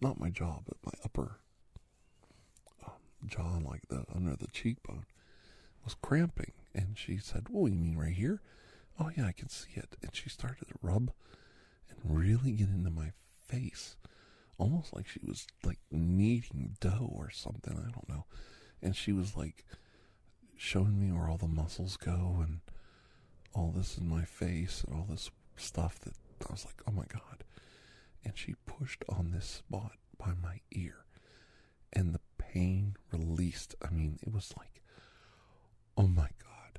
not 0.01 0.21
my 0.21 0.31
jaw, 0.31 0.61
but 0.65 0.77
my 0.85 0.93
upper 1.05 1.41
um, 2.87 2.93
jaw, 3.27 3.59
like 3.63 3.83
the 3.89 4.05
under 4.15 4.37
the 4.37 4.47
cheekbone, 4.53 5.05
was 5.85 5.97
cramping. 6.01 6.53
And 6.75 6.97
she 6.97 7.19
said, 7.19 7.49
"Oh, 7.55 7.67
you 7.67 7.75
mean 7.75 7.99
right 7.99 8.15
here?" 8.15 8.41
Oh 8.99 9.11
yeah, 9.17 9.27
I 9.27 9.33
can 9.33 9.49
see 9.49 9.73
it. 9.75 9.97
And 10.03 10.15
she 10.15 10.29
started 10.31 10.69
to 10.69 10.75
rub 10.81 11.13
and 11.91 11.99
really 12.05 12.53
get 12.53 12.69
into 12.69 12.91
my 12.91 13.13
face, 13.47 13.97
almost 14.59 14.95
like 14.95 15.09
she 15.09 15.21
was 15.23 15.47
like 15.65 15.79
kneading 15.91 16.77
dough 16.81 17.11
or 17.13 17.31
something. 17.31 17.75
I 17.77 17.91
don't 17.91 18.09
know. 18.09 18.27
And 18.83 18.95
she 18.95 19.13
was 19.13 19.37
like 19.37 19.65
showing 20.57 20.99
me 20.99 21.13
where 21.13 21.29
all 21.29 21.37
the 21.37 21.47
muscles 21.49 21.97
go 21.97 22.39
and 22.41 22.61
all 23.55 23.73
this 23.75 23.97
in 23.99 24.09
my 24.09 24.25
face 24.25 24.85
and 24.87 24.95
all 24.97 25.07
this 25.09 25.31
stuff 25.57 25.99
that 26.01 26.15
I 26.49 26.53
was 26.53 26.65
like, 26.65 26.83
oh 26.87 26.93
my 26.93 27.05
god. 27.07 27.45
And 28.25 28.37
she 28.37 28.55
pushed 28.67 29.05
on 29.09 29.31
this 29.31 29.47
spot 29.47 29.93
by 30.19 30.33
my 30.43 30.61
ear, 30.73 31.05
and 31.93 32.13
the 32.15 32.21
pain 32.39 32.97
released. 33.13 33.75
I 33.83 33.91
mean, 33.91 34.19
it 34.23 34.33
was 34.33 34.53
like, 34.57 34.83
oh 35.97 36.09
my 36.09 36.29
god. 36.43 36.79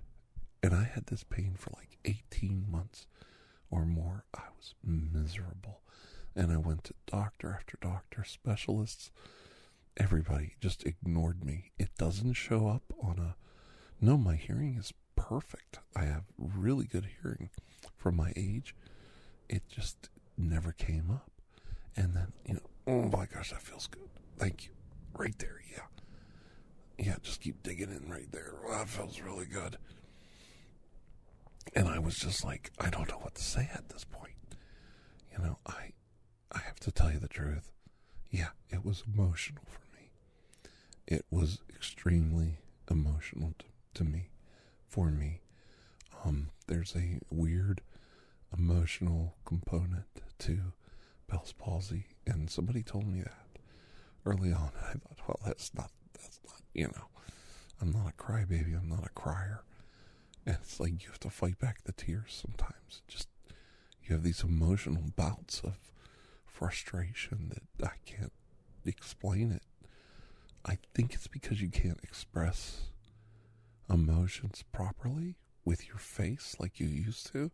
And 0.61 0.73
I 0.73 0.83
had 0.83 1.07
this 1.07 1.23
pain 1.23 1.55
for 1.57 1.71
like 1.77 1.97
18 2.05 2.65
months 2.69 3.07
or 3.69 3.85
more. 3.85 4.25
I 4.33 4.43
was 4.57 4.73
miserable. 4.83 5.81
And 6.35 6.51
I 6.51 6.57
went 6.57 6.83
to 6.85 6.93
doctor 7.07 7.55
after 7.57 7.77
doctor, 7.81 8.23
specialists. 8.23 9.11
Everybody 9.95 10.55
just 10.61 10.83
ignored 10.85 11.43
me. 11.43 11.71
It 11.79 11.89
doesn't 11.97 12.33
show 12.33 12.67
up 12.67 12.93
on 13.01 13.17
a. 13.19 13.35
No, 13.99 14.17
my 14.17 14.35
hearing 14.35 14.75
is 14.77 14.93
perfect. 15.15 15.79
I 15.95 16.05
have 16.05 16.23
really 16.37 16.85
good 16.85 17.07
hearing 17.21 17.49
for 17.95 18.11
my 18.11 18.31
age. 18.35 18.75
It 19.49 19.63
just 19.69 20.09
never 20.37 20.71
came 20.71 21.09
up. 21.11 21.31
And 21.95 22.13
then, 22.15 22.33
you 22.45 22.53
know, 22.55 22.59
oh 22.87 23.17
my 23.17 23.25
gosh, 23.25 23.51
that 23.51 23.61
feels 23.61 23.87
good. 23.87 24.09
Thank 24.37 24.65
you. 24.65 24.71
Right 25.17 25.37
there, 25.39 25.61
yeah. 25.71 25.83
Yeah, 26.99 27.15
just 27.21 27.41
keep 27.41 27.63
digging 27.63 27.89
in 27.89 28.09
right 28.11 28.31
there. 28.31 28.53
Well, 28.63 28.77
that 28.77 28.89
feels 28.89 29.19
really 29.21 29.45
good. 29.45 29.77
And 31.75 31.87
I 31.87 31.99
was 31.99 32.15
just 32.15 32.43
like, 32.45 32.71
I 32.79 32.89
don't 32.89 33.09
know 33.09 33.17
what 33.19 33.35
to 33.35 33.43
say 33.43 33.69
at 33.73 33.89
this 33.89 34.03
point. 34.03 34.33
You 35.31 35.43
know, 35.43 35.57
I 35.65 35.91
I 36.51 36.59
have 36.59 36.79
to 36.81 36.91
tell 36.91 37.11
you 37.11 37.19
the 37.19 37.27
truth. 37.27 37.71
Yeah, 38.31 38.49
it 38.69 38.85
was 38.85 39.03
emotional 39.05 39.63
for 39.67 39.81
me. 39.95 40.11
It 41.07 41.25
was 41.29 41.59
extremely 41.69 42.59
emotional 42.89 43.53
to, 43.59 43.65
to 43.97 44.03
me, 44.03 44.29
for 44.87 45.09
me. 45.09 45.41
Um, 46.23 46.49
there's 46.67 46.95
a 46.95 47.19
weird 47.29 47.81
emotional 48.55 49.35
component 49.45 50.05
to 50.39 50.59
Bell's 51.29 51.53
palsy, 51.53 52.05
and 52.25 52.49
somebody 52.49 52.83
told 52.83 53.07
me 53.07 53.21
that 53.21 53.59
early 54.25 54.51
on. 54.51 54.71
I 54.81 54.93
thought, 54.93 55.27
well, 55.27 55.39
that's 55.45 55.73
not, 55.73 55.91
that's 56.13 56.39
not, 56.45 56.61
you 56.73 56.85
know, 56.85 57.07
I'm 57.81 57.91
not 57.91 58.09
a 58.09 58.21
crybaby. 58.23 58.79
I'm 58.79 58.89
not 58.89 59.05
a 59.05 59.09
crier. 59.09 59.63
And 60.45 60.57
it's 60.61 60.79
like 60.79 61.03
you 61.03 61.09
have 61.09 61.19
to 61.21 61.29
fight 61.29 61.59
back 61.59 61.83
the 61.83 61.91
tears 61.91 62.41
sometimes. 62.45 63.01
Just 63.07 63.27
you 64.03 64.15
have 64.15 64.23
these 64.23 64.43
emotional 64.43 65.03
bouts 65.15 65.61
of 65.61 65.77
frustration 66.45 67.51
that 67.77 67.87
I 67.87 67.95
can't 68.05 68.31
explain 68.85 69.51
it. 69.51 69.63
I 70.65 70.77
think 70.93 71.13
it's 71.13 71.27
because 71.27 71.61
you 71.61 71.69
can't 71.69 71.99
express 72.03 72.87
emotions 73.89 74.63
properly 74.71 75.35
with 75.65 75.87
your 75.87 75.97
face 75.97 76.55
like 76.59 76.79
you 76.79 76.87
used 76.87 77.31
to. 77.33 77.51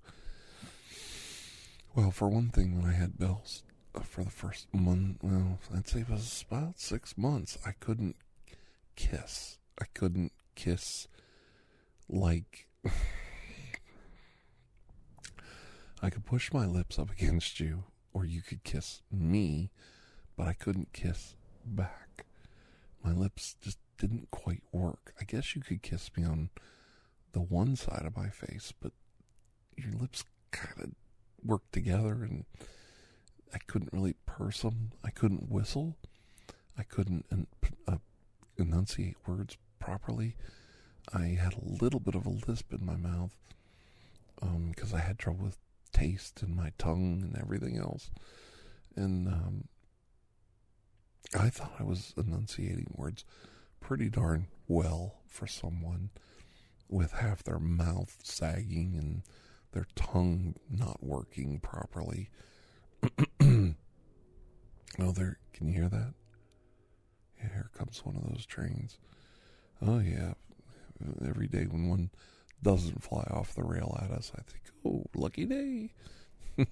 Well, 1.95 2.11
for 2.11 2.27
one 2.29 2.49
thing, 2.49 2.75
when 2.75 2.89
I 2.89 2.93
had 2.93 3.17
Bell's 3.19 3.63
uh, 3.95 4.01
for 4.01 4.23
the 4.23 4.31
first 4.31 4.67
month, 4.73 5.17
well, 5.21 5.59
I'd 5.75 5.87
say 5.87 6.01
it 6.01 6.09
was 6.09 6.43
about 6.49 6.79
six 6.79 7.17
months, 7.17 7.57
I 7.65 7.71
couldn't 7.79 8.15
kiss. 8.95 9.57
I 9.79 9.85
couldn't 9.93 10.31
kiss 10.55 11.07
like 12.09 12.67
I 16.01 16.09
could 16.09 16.25
push 16.25 16.51
my 16.51 16.65
lips 16.65 16.99
up 16.99 17.09
against 17.11 17.59
you, 17.59 17.85
or 18.11 18.25
you 18.25 18.41
could 18.41 18.63
kiss 18.63 19.01
me, 19.09 19.71
but 20.35 20.47
I 20.47 20.53
couldn't 20.53 20.91
kiss 20.91 21.35
back. 21.65 22.25
My 23.03 23.11
lips 23.11 23.55
just 23.61 23.77
didn't 23.97 24.31
quite 24.31 24.63
work. 24.71 25.13
I 25.19 25.23
guess 25.23 25.55
you 25.55 25.61
could 25.61 25.81
kiss 25.81 26.09
me 26.17 26.23
on 26.23 26.49
the 27.31 27.41
one 27.41 27.75
side 27.75 28.05
of 28.05 28.15
my 28.15 28.29
face, 28.29 28.73
but 28.79 28.91
your 29.75 29.93
lips 29.93 30.23
kind 30.51 30.79
of 30.81 30.91
worked 31.43 31.71
together, 31.73 32.23
and 32.23 32.45
I 33.53 33.57
couldn't 33.67 33.93
really 33.93 34.15
purse 34.25 34.61
them. 34.61 34.91
I 35.03 35.09
couldn't 35.09 35.49
whistle. 35.49 35.95
I 36.77 36.83
couldn't 36.83 37.25
uh, 37.87 37.97
enunciate 38.57 39.17
words 39.27 39.57
properly. 39.79 40.35
I 41.13 41.37
had 41.39 41.53
a 41.53 41.83
little 41.83 41.99
bit 41.99 42.15
of 42.15 42.25
a 42.25 42.29
lisp 42.47 42.73
in 42.73 42.85
my 42.85 42.95
mouth 42.95 43.35
because 44.69 44.93
um, 44.93 44.99
I 44.99 45.01
had 45.01 45.19
trouble 45.19 45.45
with 45.45 45.57
taste 45.91 46.41
in 46.41 46.55
my 46.55 46.71
tongue 46.77 47.21
and 47.23 47.37
everything 47.37 47.77
else. 47.77 48.09
And 48.95 49.27
um, 49.27 49.67
I 51.37 51.49
thought 51.49 51.73
I 51.79 51.83
was 51.83 52.13
enunciating 52.17 52.93
words 52.95 53.25
pretty 53.83 54.09
darn 54.09 54.47
well 54.67 55.15
for 55.27 55.45
someone 55.45 56.09
with 56.89 57.11
half 57.11 57.43
their 57.43 57.59
mouth 57.59 58.17
sagging 58.23 58.95
and 58.97 59.23
their 59.73 59.85
tongue 59.95 60.55
not 60.69 61.03
working 61.03 61.59
properly. 61.59 62.29
oh, 63.41 63.75
there, 65.11 65.37
can 65.53 65.67
you 65.67 65.73
hear 65.73 65.89
that? 65.89 66.13
Yeah, 67.37 67.49
here 67.49 67.69
comes 67.77 68.05
one 68.05 68.15
of 68.15 68.23
those 68.31 68.45
trains. 68.45 68.97
Oh, 69.85 69.99
yeah, 69.99 70.33
every 71.27 71.47
day 71.47 71.65
when 71.65 71.89
one 71.89 72.09
doesn't 72.61 73.03
fly 73.03 73.27
off 73.29 73.53
the 73.53 73.63
rail 73.63 73.99
at 74.01 74.11
us, 74.11 74.31
I 74.33 74.41
think, 74.49 74.63
oh, 74.85 75.03
lucky 75.13 75.45
day. 75.45 75.91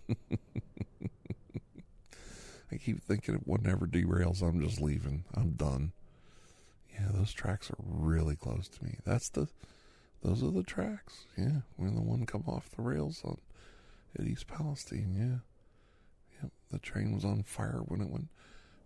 I 2.71 2.77
keep 2.77 3.03
thinking 3.03 3.35
if 3.35 3.45
one 3.45 3.65
ever 3.67 3.85
derails, 3.85 4.41
I'm 4.41 4.61
just 4.61 4.79
leaving. 4.79 5.25
I'm 5.33 5.51
done. 5.51 5.91
Yeah, 7.01 7.11
those 7.13 7.33
tracks 7.33 7.69
are 7.71 7.75
really 7.79 8.35
close 8.35 8.67
to 8.67 8.83
me. 8.83 8.97
That's 9.05 9.29
the, 9.29 9.47
those 10.23 10.43
are 10.43 10.51
the 10.51 10.63
tracks. 10.63 11.25
Yeah, 11.37 11.61
when 11.77 11.95
the 11.95 12.01
one 12.01 12.25
come 12.25 12.43
off 12.47 12.69
the 12.69 12.81
rails 12.81 13.21
on 13.23 13.37
at 14.19 14.25
East 14.27 14.47
Palestine. 14.47 15.15
Yeah, 15.17 16.41
yep. 16.43 16.51
The 16.71 16.79
train 16.79 17.13
was 17.13 17.25
on 17.25 17.43
fire 17.43 17.81
when 17.85 18.01
it 18.01 18.09
went 18.09 18.27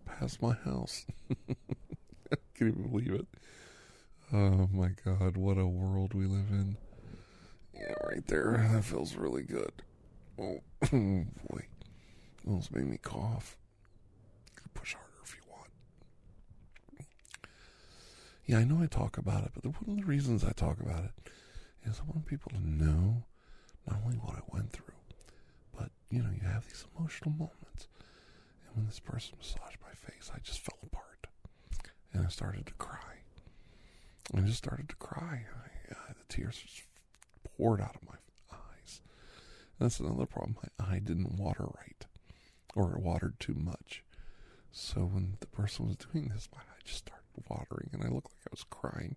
past 0.06 0.40
my 0.40 0.54
house. 0.54 1.06
I 1.50 2.36
can't 2.54 2.72
even 2.74 2.88
believe 2.90 3.12
it. 3.12 3.26
Oh 4.32 4.68
my 4.72 4.90
god, 5.04 5.36
what 5.36 5.58
a 5.58 5.66
world 5.66 6.14
we 6.14 6.26
live 6.26 6.50
in. 6.50 6.76
Yeah, 7.74 7.92
right 8.08 8.26
there. 8.26 8.68
That 8.72 8.84
feels 8.84 9.14
really 9.16 9.42
good. 9.42 9.72
Oh, 10.40 10.60
boy. 10.90 11.66
Almost 12.46 12.74
made 12.74 12.86
me 12.86 12.98
cough. 12.98 13.56
Push 14.74 14.94
harder 14.94 15.08
if 15.24 15.34
you 15.34 15.40
want. 15.50 15.70
Yeah, 18.46 18.58
I 18.58 18.64
know 18.64 18.80
I 18.80 18.86
talk 18.86 19.18
about 19.18 19.44
it, 19.44 19.50
but 19.54 19.64
one 19.64 19.98
of 19.98 20.04
the 20.04 20.08
reasons 20.08 20.44
I 20.44 20.52
talk 20.52 20.78
about 20.80 21.04
it 21.04 21.30
is 21.84 22.00
I 22.00 22.08
want 22.08 22.26
people 22.26 22.52
to 22.52 22.60
know 22.68 23.24
not 23.88 24.00
only 24.04 24.16
what 24.18 24.36
I 24.36 24.40
went 24.52 24.70
through, 24.70 24.94
but, 25.76 25.90
you 26.10 26.22
know, 26.22 26.30
you 26.30 26.46
have 26.46 26.64
these 26.66 26.84
emotional 26.96 27.32
moments. 27.32 27.88
And 28.66 28.76
when 28.76 28.86
this 28.86 29.00
person 29.00 29.36
massaged 29.38 29.78
my 29.82 29.94
face, 29.94 30.30
I 30.32 30.38
just 30.40 30.60
fell 30.60 30.78
apart. 30.84 31.26
And 32.12 32.24
I 32.24 32.28
started 32.28 32.66
to 32.66 32.74
cry. 32.74 33.00
I 34.34 34.40
just 34.40 34.58
started 34.58 34.88
to 34.90 34.96
cry. 34.96 35.46
I, 35.52 35.92
uh, 35.92 36.12
the 36.16 36.32
tears 36.32 36.56
just 36.64 36.82
poured 37.56 37.80
out 37.80 37.96
of 37.96 38.08
my 38.08 38.16
eyes. 38.52 39.00
And 39.78 39.86
that's 39.86 39.98
another 40.00 40.26
problem. 40.26 40.56
My 40.62 40.86
eye 40.86 41.00
didn't 41.00 41.36
water 41.36 41.64
right, 41.64 42.06
or 42.76 42.92
it 42.96 43.02
watered 43.02 43.40
too 43.40 43.54
much. 43.54 44.04
So 44.70 45.00
when 45.00 45.36
the 45.40 45.46
person 45.46 45.86
was 45.88 45.96
doing 45.96 46.28
this, 46.32 46.48
my 46.54 46.60
eye 46.60 46.82
just 46.84 46.98
started 46.98 47.25
watering, 47.48 47.90
and 47.92 48.02
I 48.02 48.08
looked 48.08 48.30
like 48.32 48.46
I 48.46 48.50
was 48.50 48.64
crying. 48.68 49.16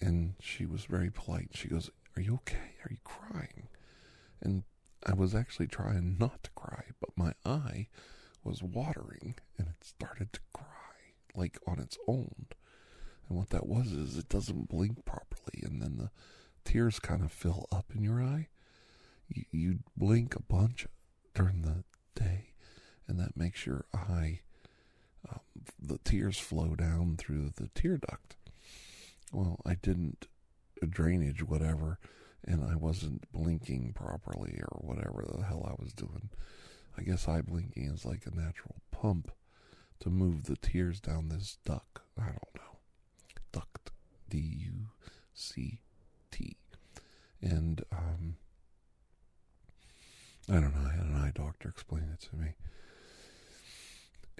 And 0.00 0.34
she 0.40 0.66
was 0.66 0.84
very 0.84 1.10
polite. 1.10 1.50
She 1.54 1.68
goes, 1.68 1.90
"Are 2.16 2.22
you 2.22 2.34
okay? 2.34 2.76
Are 2.84 2.90
you 2.90 2.98
crying?" 3.04 3.68
And 4.40 4.64
I 5.04 5.14
was 5.14 5.34
actually 5.34 5.68
trying 5.68 6.16
not 6.18 6.42
to 6.44 6.50
cry, 6.52 6.86
but 7.00 7.16
my 7.16 7.34
eye 7.44 7.88
was 8.44 8.62
watering 8.62 9.36
and 9.56 9.68
it 9.68 9.84
started 9.84 10.32
to 10.32 10.40
cry 10.52 10.66
like 11.34 11.58
on 11.66 11.78
its 11.78 11.98
own. 12.06 12.46
And 13.28 13.38
what 13.38 13.50
that 13.50 13.66
was 13.66 13.92
is 13.92 14.16
it 14.16 14.28
doesn't 14.28 14.68
blink 14.68 15.04
properly, 15.04 15.62
and 15.62 15.80
then 15.80 15.96
the 15.96 16.10
tears 16.64 16.98
kind 16.98 17.22
of 17.22 17.32
fill 17.32 17.66
up 17.72 17.86
in 17.94 18.02
your 18.02 18.22
eye. 18.22 18.48
You, 19.28 19.44
you 19.50 19.78
blink 19.96 20.34
a 20.34 20.42
bunch 20.42 20.86
during 21.34 21.62
the 21.62 21.84
day, 22.14 22.52
and 23.08 23.18
that 23.18 23.36
makes 23.36 23.64
your 23.64 23.86
eye, 23.94 24.40
the 25.80 25.98
tears 25.98 26.38
flow 26.38 26.74
down 26.74 27.16
through 27.16 27.52
the 27.56 27.68
tear 27.74 27.98
duct. 27.98 28.36
Well, 29.32 29.60
I 29.64 29.74
didn't 29.74 30.26
drainage, 30.88 31.42
whatever, 31.42 31.98
and 32.44 32.64
I 32.64 32.76
wasn't 32.76 33.30
blinking 33.32 33.92
properly 33.94 34.60
or 34.60 34.78
whatever 34.80 35.24
the 35.26 35.44
hell 35.44 35.66
I 35.66 35.82
was 35.82 35.92
doing. 35.92 36.30
I 36.98 37.02
guess 37.02 37.28
eye 37.28 37.40
blinking 37.40 37.84
is 37.84 38.04
like 38.04 38.26
a 38.26 38.34
natural 38.34 38.76
pump 38.90 39.30
to 40.00 40.10
move 40.10 40.44
the 40.44 40.56
tears 40.56 41.00
down 41.00 41.28
this 41.28 41.58
duct. 41.64 42.00
I 42.18 42.26
don't 42.26 42.54
know. 42.56 42.78
Duct. 43.52 43.90
D 44.28 44.38
U 44.38 44.88
C 45.34 45.80
T. 46.30 46.56
And, 47.40 47.84
um, 47.92 48.36
I 50.48 50.54
don't 50.54 50.74
know. 50.74 50.88
I 50.88 50.92
had 50.92 51.04
an 51.04 51.16
eye 51.16 51.32
doctor 51.34 51.68
explain 51.68 52.08
it 52.12 52.20
to 52.30 52.36
me. 52.36 52.54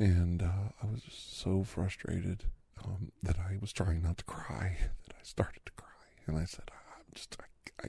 And 0.02 0.42
uh, 0.42 0.72
I 0.82 0.90
was 0.90 1.02
just 1.02 1.38
so 1.40 1.62
frustrated 1.62 2.42
um, 2.84 3.12
that 3.22 3.36
I 3.38 3.58
was 3.60 3.72
trying 3.72 4.02
not 4.02 4.18
to 4.18 4.24
cry 4.24 4.76
that 5.06 5.14
I 5.14 5.22
started 5.22 5.60
to 5.64 5.72
cry. 5.76 5.86
And 6.26 6.36
I 6.36 6.44
said, 6.44 6.72
I'm 6.72 7.04
just, 7.14 7.36
I, 7.38 7.84
I, 7.84 7.86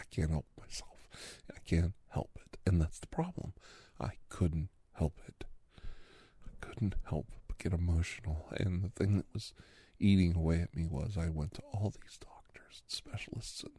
I 0.00 0.02
can't 0.10 0.32
help 0.32 0.46
myself. 0.58 1.06
I 1.54 1.60
can't 1.64 1.92
help 2.08 2.30
it. 2.44 2.58
And 2.66 2.80
that's 2.82 2.98
the 2.98 3.06
problem. 3.06 3.52
I 4.00 4.14
couldn't 4.30 4.70
help 4.94 5.20
it. 5.28 5.44
I 5.80 6.50
couldn't 6.60 6.96
help 7.04 7.28
but 7.46 7.58
get 7.58 7.72
emotional. 7.72 8.48
And 8.56 8.82
the 8.82 8.88
thing 8.88 9.16
that 9.18 9.32
was 9.32 9.52
eating 10.00 10.34
away 10.34 10.60
at 10.60 10.74
me 10.74 10.88
was 10.90 11.16
I 11.16 11.28
went 11.28 11.54
to 11.54 11.62
all 11.72 11.92
these 12.02 12.18
doctors 12.18 12.82
and 12.82 12.90
specialists 12.90 13.62
and 13.62 13.74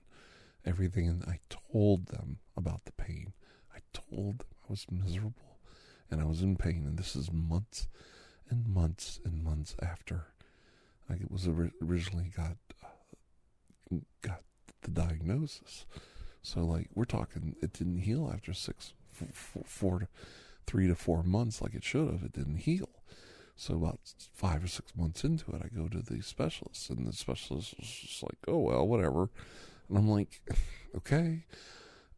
everything, 0.65 1.09
and 1.09 1.25
I 1.25 1.39
told 1.49 2.05
them 2.05 2.39
about 2.55 2.85
the 2.85 2.93
pain. 2.93 3.33
I 3.75 3.79
told 3.91 4.39
them 4.39 4.47
I 4.63 4.71
was 4.71 4.85
miserable 4.89 5.54
and 6.11 6.21
I 6.21 6.25
was 6.25 6.41
in 6.41 6.55
pain, 6.55 6.83
and 6.85 6.97
this 6.97 7.15
is 7.15 7.31
months 7.31 7.87
and 8.49 8.67
months 8.67 9.19
and 9.25 9.43
months 9.43 9.75
after 9.81 10.27
I 11.09 11.17
was 11.29 11.47
originally 11.47 12.31
got 12.35 12.57
uh, 12.83 13.97
got 14.21 14.41
the 14.81 14.91
diagnosis. 14.91 15.85
So 16.41 16.61
like 16.61 16.89
we're 16.93 17.05
talking, 17.05 17.55
it 17.61 17.73
didn't 17.73 17.99
heal 17.99 18.31
after 18.33 18.53
six, 18.53 18.93
four, 19.33 19.99
to 19.99 20.07
three 20.67 20.87
to 20.87 20.95
four 20.95 21.23
months 21.23 21.61
like 21.61 21.73
it 21.75 21.83
should 21.83 22.11
have. 22.11 22.23
It 22.23 22.33
didn't 22.33 22.57
heal. 22.57 22.89
So 23.55 23.75
about 23.75 23.99
five 24.33 24.63
or 24.63 24.67
six 24.67 24.95
months 24.95 25.23
into 25.23 25.51
it, 25.51 25.61
I 25.63 25.75
go 25.75 25.87
to 25.87 25.99
the 25.99 26.21
specialist, 26.21 26.89
and 26.89 27.07
the 27.07 27.13
specialist 27.13 27.75
was 27.79 27.87
just 27.87 28.23
like, 28.23 28.37
"Oh 28.47 28.59
well, 28.59 28.85
whatever." 28.87 29.29
And 29.87 29.97
I'm 29.97 30.09
like, 30.09 30.41
"Okay, 30.95 31.45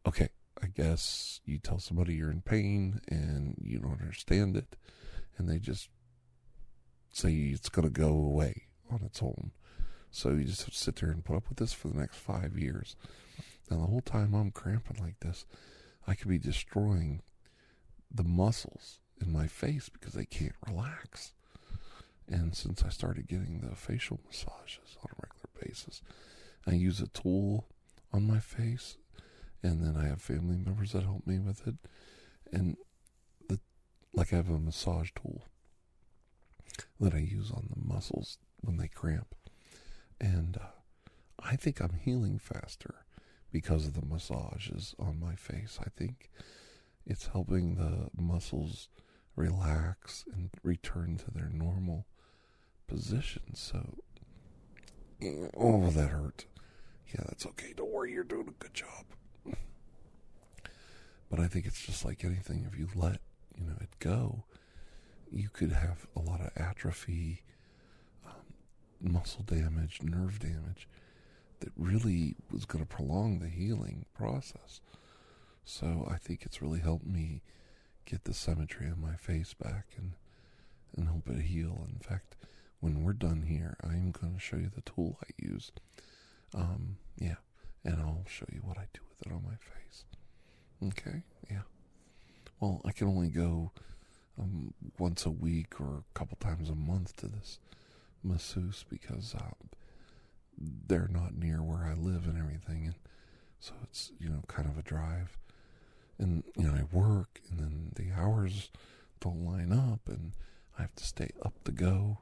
okay, 0.06 0.28
I 0.62 0.66
guess 0.66 1.40
you 1.44 1.58
tell 1.58 1.78
somebody 1.78 2.14
you're 2.14 2.30
in 2.30 2.42
pain 2.42 3.00
and 3.08 3.54
you 3.62 3.78
don't 3.78 4.00
understand 4.00 4.56
it, 4.56 4.76
and 5.36 5.48
they 5.48 5.58
just 5.58 5.88
say 7.12 7.32
it's 7.32 7.68
going 7.68 7.86
to 7.86 7.92
go 7.92 8.08
away 8.08 8.64
on 8.90 9.02
its 9.04 9.22
own. 9.22 9.52
So 10.10 10.30
you 10.30 10.44
just 10.44 10.74
sit 10.74 10.96
there 10.96 11.10
and 11.10 11.24
put 11.24 11.36
up 11.36 11.48
with 11.48 11.58
this 11.58 11.72
for 11.72 11.88
the 11.88 11.98
next 11.98 12.16
five 12.16 12.58
years. 12.58 12.96
Now, 13.70 13.78
the 13.78 13.86
whole 13.86 14.00
time 14.00 14.34
I'm 14.34 14.50
cramping 14.50 15.02
like 15.02 15.20
this, 15.20 15.44
I 16.06 16.14
could 16.14 16.28
be 16.28 16.38
destroying 16.38 17.22
the 18.10 18.24
muscles 18.24 19.00
in 19.20 19.32
my 19.32 19.46
face 19.46 19.88
because 19.88 20.14
they 20.14 20.24
can't 20.24 20.54
relax. 20.66 21.34
And 22.26 22.54
since 22.54 22.82
I 22.82 22.88
started 22.88 23.28
getting 23.28 23.60
the 23.60 23.76
facial 23.76 24.20
massages 24.26 24.96
on 25.02 25.10
a 25.10 25.22
regular 25.22 25.50
basis, 25.62 26.02
I 26.66 26.72
use 26.72 27.00
a 27.00 27.08
tool 27.08 27.66
on 28.12 28.26
my 28.26 28.40
face 28.40 28.96
and 29.62 29.82
then 29.82 29.96
I 29.96 30.06
have 30.08 30.20
family 30.20 30.56
members 30.56 30.92
that 30.92 31.02
help 31.02 31.26
me 31.26 31.38
with 31.38 31.66
it, 31.66 31.76
and 32.52 32.76
the 33.48 33.60
like 34.12 34.32
I 34.32 34.36
have 34.36 34.50
a 34.50 34.58
massage 34.58 35.10
tool 35.14 35.42
that 37.00 37.14
I 37.14 37.18
use 37.18 37.50
on 37.50 37.68
the 37.70 37.92
muscles 37.92 38.38
when 38.60 38.76
they 38.76 38.88
cramp, 38.88 39.34
and 40.20 40.56
uh, 40.56 40.66
I 41.42 41.56
think 41.56 41.80
I'm 41.80 41.94
healing 41.94 42.38
faster 42.38 43.06
because 43.52 43.86
of 43.86 43.94
the 43.94 44.06
massages 44.06 44.94
on 44.98 45.20
my 45.20 45.34
face. 45.34 45.78
I 45.80 45.88
think 45.96 46.30
it's 47.06 47.28
helping 47.28 47.76
the 47.76 48.10
muscles 48.20 48.88
relax 49.36 50.24
and 50.32 50.50
return 50.62 51.16
to 51.16 51.30
their 51.30 51.48
normal 51.48 52.06
position. 52.86 53.54
So, 53.54 53.94
oh, 55.56 55.90
that 55.90 56.08
hurt. 56.08 56.46
Yeah, 57.08 57.22
that's 57.26 57.46
okay. 57.46 57.72
Don't 57.74 57.90
worry, 57.90 58.12
you're 58.12 58.24
doing 58.24 58.48
a 58.48 58.62
good 58.62 58.74
job. 58.74 59.06
But 61.30 61.40
I 61.40 61.46
think 61.46 61.66
it's 61.66 61.84
just 61.84 62.04
like 62.04 62.24
anything. 62.24 62.66
If 62.70 62.78
you 62.78 62.88
let 62.94 63.20
you 63.56 63.66
know 63.66 63.76
it 63.80 63.98
go, 63.98 64.44
you 65.30 65.48
could 65.52 65.72
have 65.72 66.06
a 66.16 66.20
lot 66.20 66.40
of 66.40 66.50
atrophy, 66.56 67.42
um, 68.26 69.12
muscle 69.12 69.44
damage, 69.44 70.00
nerve 70.02 70.38
damage 70.38 70.88
that 71.60 71.72
really 71.76 72.36
was 72.50 72.64
going 72.64 72.84
to 72.84 72.88
prolong 72.88 73.38
the 73.38 73.48
healing 73.48 74.06
process. 74.14 74.80
So 75.64 76.08
I 76.10 76.16
think 76.16 76.44
it's 76.44 76.62
really 76.62 76.80
helped 76.80 77.06
me 77.06 77.42
get 78.06 78.24
the 78.24 78.32
symmetry 78.32 78.88
of 78.88 78.98
my 78.98 79.16
face 79.16 79.54
back 79.54 79.86
and 79.96 80.12
and 80.96 81.06
help 81.08 81.28
it 81.28 81.42
heal. 81.42 81.86
In 81.92 82.00
fact, 82.00 82.36
when 82.80 83.04
we're 83.04 83.12
done 83.12 83.42
here, 83.42 83.76
I'm 83.82 84.10
going 84.10 84.34
to 84.34 84.40
show 84.40 84.56
you 84.56 84.70
the 84.74 84.80
tool 84.80 85.18
I 85.22 85.26
use. 85.38 85.70
Um, 86.54 86.96
yeah, 87.18 87.36
and 87.84 88.00
I'll 88.00 88.24
show 88.26 88.46
you 88.50 88.60
what 88.64 88.78
I 88.78 88.86
do 88.94 89.00
with 89.18 89.32
it 89.32 89.34
on 89.34 89.42
my 89.44 89.56
face. 89.56 90.04
Okay, 90.84 91.22
yeah. 91.50 91.62
Well, 92.60 92.80
I 92.84 92.92
can 92.92 93.08
only 93.08 93.28
go 93.28 93.72
um, 94.38 94.74
once 94.98 95.26
a 95.26 95.30
week 95.30 95.80
or 95.80 95.98
a 95.98 96.18
couple 96.18 96.36
times 96.40 96.68
a 96.70 96.74
month 96.74 97.16
to 97.16 97.26
this 97.26 97.58
masseuse 98.22 98.84
because 98.88 99.34
uh, 99.34 99.66
they're 100.86 101.10
not 101.10 101.36
near 101.36 101.62
where 101.62 101.84
I 101.84 101.94
live 101.94 102.26
and 102.26 102.38
everything, 102.38 102.86
and 102.86 102.94
so 103.60 103.72
it's 103.84 104.12
you 104.18 104.28
know 104.28 104.42
kind 104.48 104.68
of 104.68 104.78
a 104.78 104.82
drive. 104.82 105.36
And 106.18 106.42
you 106.56 106.64
know 106.64 106.74
I 106.74 106.82
work, 106.96 107.40
and 107.50 107.60
then 107.60 107.92
the 107.96 108.12
hours 108.20 108.70
don't 109.20 109.44
line 109.44 109.72
up, 109.72 110.00
and 110.06 110.32
I 110.78 110.82
have 110.82 110.94
to 110.96 111.04
stay 111.04 111.30
up 111.44 111.54
to 111.64 111.72
go. 111.72 112.18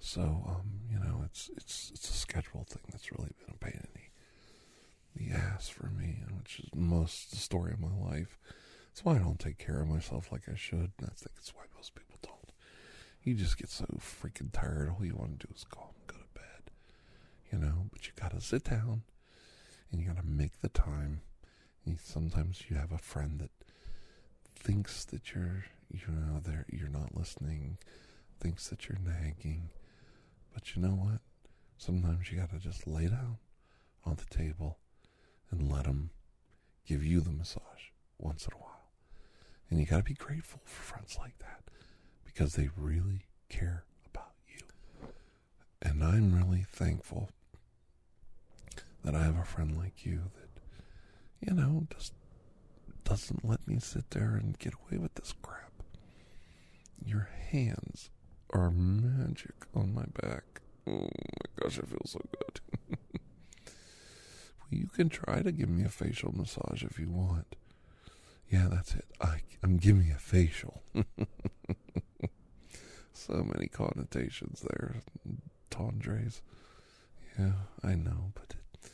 So 0.00 0.22
um, 0.22 0.80
you 0.90 0.98
know 0.98 1.22
it's 1.24 1.50
it's 1.56 1.90
it's 1.94 2.10
a 2.10 2.12
schedule 2.12 2.64
thing 2.68 2.82
that's 2.90 3.10
really 3.12 3.30
been 3.44 3.54
a 3.54 3.64
pain 3.64 3.74
in 3.74 3.88
the 3.94 4.07
the 5.16 5.30
ass 5.32 5.68
for 5.68 5.88
me, 5.88 6.22
which 6.36 6.60
is 6.60 6.70
most 6.74 7.30
the 7.30 7.36
story 7.36 7.72
of 7.72 7.80
my 7.80 8.10
life. 8.10 8.38
That's 8.88 9.04
why 9.04 9.14
I 9.16 9.18
don't 9.18 9.38
take 9.38 9.58
care 9.58 9.80
of 9.80 9.88
myself 9.88 10.32
like 10.32 10.48
I 10.50 10.56
should. 10.56 10.92
And 10.98 11.04
I 11.10 11.14
think 11.14 11.34
that's 11.34 11.54
why 11.54 11.62
most 11.76 11.94
people 11.94 12.18
don't. 12.22 12.52
You 13.22 13.34
just 13.34 13.58
get 13.58 13.70
so 13.70 13.84
freaking 13.98 14.52
tired. 14.52 14.90
All 14.90 15.04
you 15.04 15.14
want 15.16 15.38
to 15.38 15.46
do 15.46 15.52
is 15.54 15.64
go 15.64 15.80
home, 15.80 15.94
go 16.06 16.16
to 16.16 16.34
bed, 16.40 16.72
you 17.52 17.58
know. 17.58 17.86
But 17.92 18.06
you 18.06 18.12
gotta 18.20 18.40
sit 18.40 18.64
down, 18.64 19.02
and 19.90 20.00
you 20.00 20.08
gotta 20.08 20.26
make 20.26 20.60
the 20.60 20.68
time. 20.68 21.20
And 21.84 21.98
sometimes 22.00 22.64
you 22.68 22.76
have 22.76 22.92
a 22.92 22.98
friend 22.98 23.40
that 23.40 23.50
thinks 24.54 25.04
that 25.06 25.34
you're, 25.34 25.64
you 25.90 26.00
know, 26.08 26.40
there 26.40 26.66
you're 26.70 26.88
not 26.88 27.16
listening, 27.16 27.78
thinks 28.40 28.68
that 28.68 28.88
you're 28.88 28.98
nagging. 28.98 29.70
But 30.52 30.74
you 30.74 30.82
know 30.82 30.94
what? 30.94 31.20
Sometimes 31.76 32.30
you 32.30 32.38
gotta 32.38 32.58
just 32.58 32.86
lay 32.86 33.06
down 33.06 33.38
on 34.04 34.16
the 34.16 34.36
table 34.36 34.78
and 35.50 35.70
let 35.70 35.84
them 35.84 36.10
give 36.86 37.04
you 37.04 37.20
the 37.20 37.30
massage 37.32 37.92
once 38.18 38.46
in 38.46 38.52
a 38.54 38.58
while. 38.58 38.90
And 39.70 39.78
you 39.78 39.86
got 39.86 39.98
to 39.98 40.02
be 40.02 40.14
grateful 40.14 40.60
for 40.64 40.82
friends 40.82 41.16
like 41.18 41.38
that 41.38 41.62
because 42.24 42.54
they 42.54 42.70
really 42.76 43.26
care 43.48 43.84
about 44.12 44.32
you. 44.48 45.08
And 45.82 46.02
I'm 46.02 46.34
really 46.34 46.64
thankful 46.70 47.30
that 49.04 49.14
I 49.14 49.22
have 49.22 49.38
a 49.38 49.44
friend 49.44 49.76
like 49.76 50.04
you 50.04 50.22
that, 50.34 51.46
you 51.46 51.54
know, 51.54 51.86
just 51.94 52.12
doesn't 53.04 53.44
let 53.44 53.66
me 53.66 53.78
sit 53.78 54.10
there 54.10 54.34
and 54.34 54.58
get 54.58 54.74
away 54.74 54.98
with 54.98 55.14
this 55.14 55.34
crap. 55.42 55.72
Your 57.04 57.28
hands 57.50 58.10
are 58.52 58.70
magic 58.70 59.54
on 59.74 59.94
my 59.94 60.04
back. 60.20 60.60
Oh 60.86 61.02
my 61.02 61.62
gosh, 61.62 61.78
I 61.78 61.86
feel 61.86 62.02
so 62.04 62.20
good. 62.38 62.98
You 64.70 64.88
can 64.88 65.08
try 65.08 65.42
to 65.42 65.52
give 65.52 65.68
me 65.68 65.84
a 65.84 65.88
facial 65.88 66.32
massage 66.36 66.82
if 66.82 66.98
you 66.98 67.10
want. 67.10 67.56
Yeah, 68.50 68.68
that's 68.70 68.94
it. 68.94 69.06
I, 69.20 69.42
I'm 69.62 69.76
giving 69.76 70.06
you 70.06 70.14
a 70.14 70.18
facial. 70.18 70.82
so 73.12 73.34
many 73.54 73.68
connotations 73.68 74.64
there, 74.68 74.96
tendres. 75.70 76.40
Yeah, 77.38 77.52
I 77.82 77.94
know, 77.94 78.32
but 78.34 78.54
it, 78.56 78.90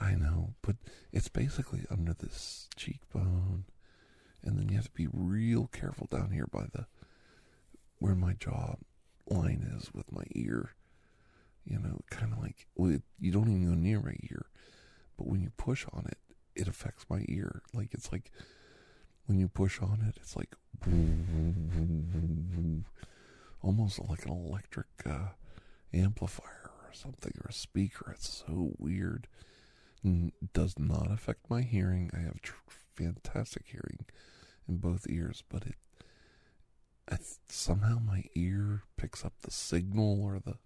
I 0.00 0.14
know, 0.14 0.54
but 0.62 0.76
it's 1.12 1.28
basically 1.28 1.84
under 1.90 2.12
this 2.12 2.68
cheekbone, 2.76 3.64
And 4.42 4.58
then 4.58 4.68
you 4.68 4.76
have 4.76 4.86
to 4.86 4.90
be 4.90 5.08
real 5.12 5.68
careful 5.68 6.08
down 6.10 6.30
here 6.32 6.46
by 6.50 6.66
the 6.72 6.86
where 7.98 8.16
my 8.16 8.32
jaw 8.32 8.74
line 9.28 9.64
is 9.78 9.92
with 9.94 10.10
my 10.12 10.24
ear. 10.32 10.74
You 11.64 11.78
know, 11.78 12.00
kind 12.10 12.32
of 12.32 12.40
like 12.40 12.66
well, 12.74 12.98
you 13.20 13.30
don't 13.30 13.48
even 13.48 13.68
go 13.68 13.74
near 13.74 14.00
my 14.00 14.16
ear, 14.30 14.46
but 15.16 15.26
when 15.26 15.40
you 15.42 15.50
push 15.56 15.86
on 15.92 16.06
it, 16.08 16.18
it 16.54 16.68
affects 16.68 17.06
my 17.08 17.24
ear. 17.28 17.62
Like 17.74 17.94
it's 17.94 18.12
like 18.12 18.30
when 19.26 19.38
you 19.38 19.48
push 19.48 19.80
on 19.80 20.04
it, 20.08 20.16
it's 20.16 20.36
like 20.36 20.54
almost 23.62 23.98
like 24.08 24.24
an 24.26 24.32
electric 24.32 24.86
uh, 25.06 25.28
amplifier 25.94 26.70
or 26.82 26.90
something 26.92 27.32
or 27.44 27.48
a 27.48 27.52
speaker. 27.52 28.12
It's 28.14 28.44
so 28.46 28.72
weird. 28.78 29.28
does 30.52 30.78
not 30.78 31.10
affect 31.10 31.48
my 31.50 31.62
hearing. 31.62 32.10
I 32.14 32.20
have 32.20 32.40
tr- 32.42 32.54
fantastic 32.94 33.64
hearing 33.66 34.04
in 34.68 34.78
both 34.78 35.06
ears, 35.08 35.42
but 35.48 35.64
it 35.66 35.74
th- 37.08 37.20
somehow 37.48 37.98
my 37.98 38.24
ear 38.34 38.82
picks 38.96 39.24
up 39.24 39.34
the 39.42 39.50
signal 39.50 40.22
or 40.22 40.38
the 40.38 40.56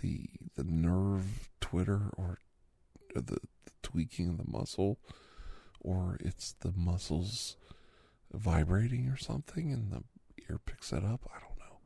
the 0.00 0.26
the 0.56 0.64
nerve 0.64 1.48
twitter 1.60 2.10
or, 2.16 2.38
or 3.14 3.20
the, 3.20 3.34
the 3.64 3.72
tweaking 3.82 4.28
of 4.28 4.38
the 4.38 4.50
muscle 4.50 4.98
or 5.80 6.16
it's 6.20 6.52
the 6.60 6.72
muscles 6.76 7.56
vibrating 8.32 9.08
or 9.08 9.16
something 9.16 9.72
and 9.72 9.92
the 9.92 10.02
ear 10.50 10.58
picks 10.64 10.92
it 10.92 11.04
up 11.04 11.20
i 11.34 11.38
don't 11.40 11.58
know. 11.58 11.78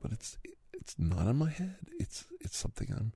But 0.00 0.12
it's 0.12 0.38
it's 0.72 0.98
not 0.98 1.28
in 1.28 1.36
my 1.36 1.50
head. 1.50 1.76
It's 1.98 2.26
it's 2.40 2.56
something 2.56 2.88
i'm 2.96 3.12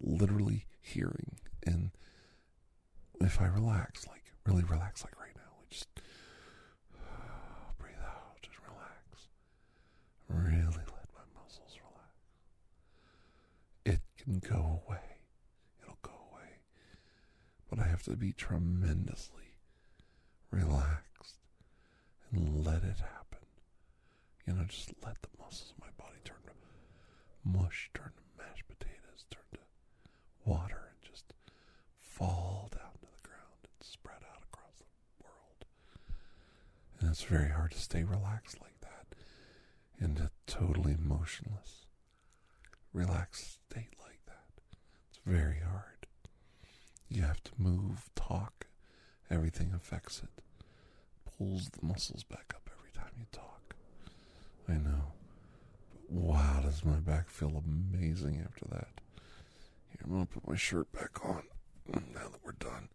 literally 0.00 0.66
hearing. 0.80 1.36
And 1.64 1.90
if 3.20 3.40
i 3.40 3.46
relax 3.46 4.06
like 4.08 4.22
really 4.46 4.64
relax 4.64 5.04
like 5.04 5.18
right 5.18 5.34
now 5.36 5.52
we 5.60 5.66
just 5.70 5.88
breathe 7.78 7.94
out 8.04 8.38
and 8.44 8.52
relax. 8.68 9.28
Really 10.28 10.62
let 10.62 11.08
my 11.14 11.40
muscles 11.40 11.78
relax. 11.80 12.14
It 13.84 14.00
can 14.22 14.38
go 14.38 14.82
away 14.86 15.11
but 17.72 17.80
i 17.80 17.88
have 17.88 18.02
to 18.02 18.10
be 18.16 18.32
tremendously 18.32 19.56
relaxed 20.50 21.38
and 22.30 22.64
let 22.66 22.82
it 22.84 23.00
happen. 23.00 23.38
You 24.46 24.54
know, 24.54 24.64
just 24.64 24.92
let 25.04 25.20
the 25.22 25.28
muscles 25.38 25.72
of 25.72 25.80
my 25.80 25.90
body 25.98 26.18
turn 26.24 26.36
to 26.46 27.58
mush, 27.58 27.90
turn 27.94 28.12
to 28.16 28.42
mashed 28.44 28.68
potatoes, 28.68 29.24
turn 29.30 29.42
to 29.54 29.58
water, 30.44 30.90
and 30.90 31.10
just 31.10 31.32
fall 31.96 32.68
down 32.72 32.92
to 33.00 33.06
the 33.06 33.28
ground 33.28 33.62
and 33.64 33.86
spread 33.86 34.22
out 34.30 34.42
across 34.52 34.76
the 34.78 35.24
world. 35.24 35.64
And 37.00 37.10
it's 37.10 37.22
very 37.22 37.50
hard 37.50 37.72
to 37.72 37.80
stay 37.80 38.04
relaxed 38.04 38.60
like 38.60 38.80
that 38.80 39.14
in 39.98 40.18
a 40.18 40.30
totally 40.46 40.96
motionless, 40.98 41.86
relaxed 42.92 43.60
state 43.70 43.94
like 44.00 44.20
that. 44.26 44.62
It's 45.10 45.20
very 45.24 45.60
hard. 45.60 45.91
You 47.12 47.22
have 47.22 47.42
to 47.44 47.52
move, 47.58 48.10
talk, 48.14 48.66
everything 49.30 49.72
affects 49.74 50.22
it 50.22 50.42
pulls 51.42 51.68
the 51.70 51.84
muscles 51.84 52.24
back 52.24 52.52
up 52.54 52.68
every 52.78 52.90
time 52.92 53.12
you 53.18 53.26
talk. 53.32 53.74
I 54.68 54.74
know. 54.74 55.12
But 56.10 56.22
wow, 56.22 56.60
does 56.62 56.84
my 56.84 56.98
back 56.98 57.28
feel 57.28 57.62
amazing 57.66 58.42
after 58.44 58.66
that. 58.70 59.00
Here, 59.90 60.00
I'm 60.04 60.10
going 60.10 60.26
to 60.26 60.32
put 60.32 60.48
my 60.48 60.56
shirt 60.56 60.92
back 60.92 61.24
on 61.24 61.44
now 61.88 62.28
that 62.30 62.44
we're 62.44 62.52
done. 62.52 62.88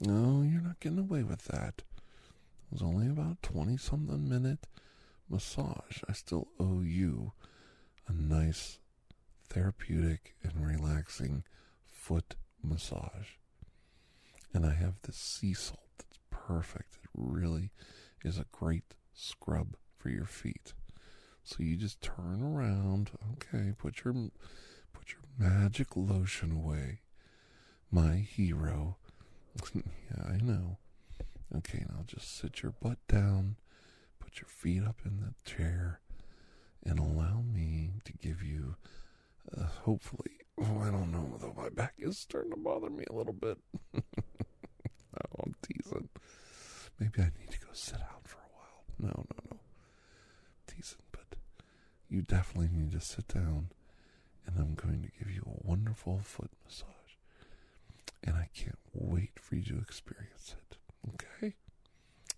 No, 0.00 0.42
you're 0.42 0.62
not 0.62 0.80
getting 0.80 0.98
away 0.98 1.22
with 1.22 1.44
that. 1.46 1.74
It 1.78 2.72
was 2.72 2.82
only 2.82 3.08
about 3.08 3.42
20 3.42 3.76
something 3.76 4.28
minute 4.28 4.66
massage. 5.28 6.02
I 6.08 6.12
still 6.12 6.48
owe 6.58 6.80
you 6.80 7.32
a 8.08 8.12
nice, 8.12 8.78
therapeutic, 9.48 10.34
and 10.42 10.66
relaxing 10.66 11.44
foot 11.86 12.34
massage. 12.64 13.36
And 14.52 14.64
I 14.64 14.74
have 14.74 14.94
this 15.02 15.16
sea 15.16 15.54
salt 15.54 15.80
that's 15.98 16.18
perfect. 16.30 16.94
It 17.02 17.10
really 17.14 17.70
is 18.24 18.38
a 18.38 18.46
great 18.52 18.94
scrub 19.12 19.76
for 19.96 20.10
your 20.10 20.26
feet. 20.26 20.74
So 21.42 21.56
you 21.58 21.76
just 21.76 22.00
turn 22.00 22.42
around, 22.42 23.10
okay, 23.32 23.72
put 23.76 24.04
your 24.04 24.14
put 24.92 25.12
your 25.12 25.22
magic 25.38 25.96
lotion 25.96 26.52
away. 26.52 27.00
My 27.90 28.16
hero. 28.16 28.96
yeah, 29.74 30.24
I 30.26 30.38
know. 30.42 30.78
Okay, 31.56 31.84
now 31.88 32.02
just 32.06 32.36
sit 32.36 32.62
your 32.62 32.72
butt 32.80 32.98
down, 33.08 33.56
put 34.18 34.40
your 34.40 34.48
feet 34.48 34.82
up 34.82 35.00
in 35.04 35.20
the 35.20 35.34
chair, 35.48 36.00
and 36.84 36.98
allow 36.98 37.42
me 37.42 37.90
to 38.04 38.12
give 38.12 38.42
you, 38.42 38.76
uh, 39.56 39.66
hopefully, 39.84 40.43
oh, 40.60 40.80
I 40.80 40.90
don't 40.90 41.12
know, 41.12 41.36
though 41.40 41.54
my 41.56 41.68
back 41.68 41.94
is 41.98 42.18
starting 42.18 42.52
to 42.52 42.56
bother 42.56 42.90
me 42.90 43.04
a 43.10 43.12
little 43.14 43.32
bit. 43.32 43.58
oh, 43.96 44.00
I'm 45.44 45.54
teasing. 45.62 46.08
Maybe 46.98 47.20
I 47.22 47.30
need 47.38 47.50
to 47.50 47.60
go 47.60 47.68
sit 47.72 47.98
down 47.98 48.22
for 48.24 48.38
a 48.38 48.50
while. 48.56 48.84
No, 48.98 49.24
no, 49.28 49.50
no. 49.50 49.56
Teasing, 50.66 51.02
but 51.12 51.36
you 52.08 52.22
definitely 52.22 52.70
need 52.72 52.92
to 52.92 53.00
sit 53.00 53.28
down, 53.28 53.68
and 54.46 54.58
I'm 54.58 54.74
going 54.74 55.02
to 55.02 55.10
give 55.18 55.34
you 55.34 55.42
a 55.46 55.66
wonderful 55.66 56.20
foot 56.22 56.50
massage. 56.64 56.88
And 58.22 58.36
I 58.36 58.48
can't 58.54 58.78
wait 58.92 59.38
for 59.38 59.56
you 59.56 59.62
to 59.64 59.78
experience 59.78 60.54
it. 60.58 60.76
Okay? 61.08 61.54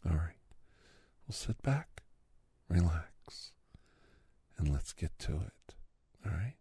All 0.09 0.16
right. 0.16 0.35
We'll 1.26 1.35
sit 1.35 1.62
back, 1.62 2.02
relax, 2.68 3.52
and 4.59 4.68
let's 4.72 4.92
get 4.92 5.18
to 5.20 5.33
it. 5.33 5.74
All 6.24 6.33
right? 6.33 6.55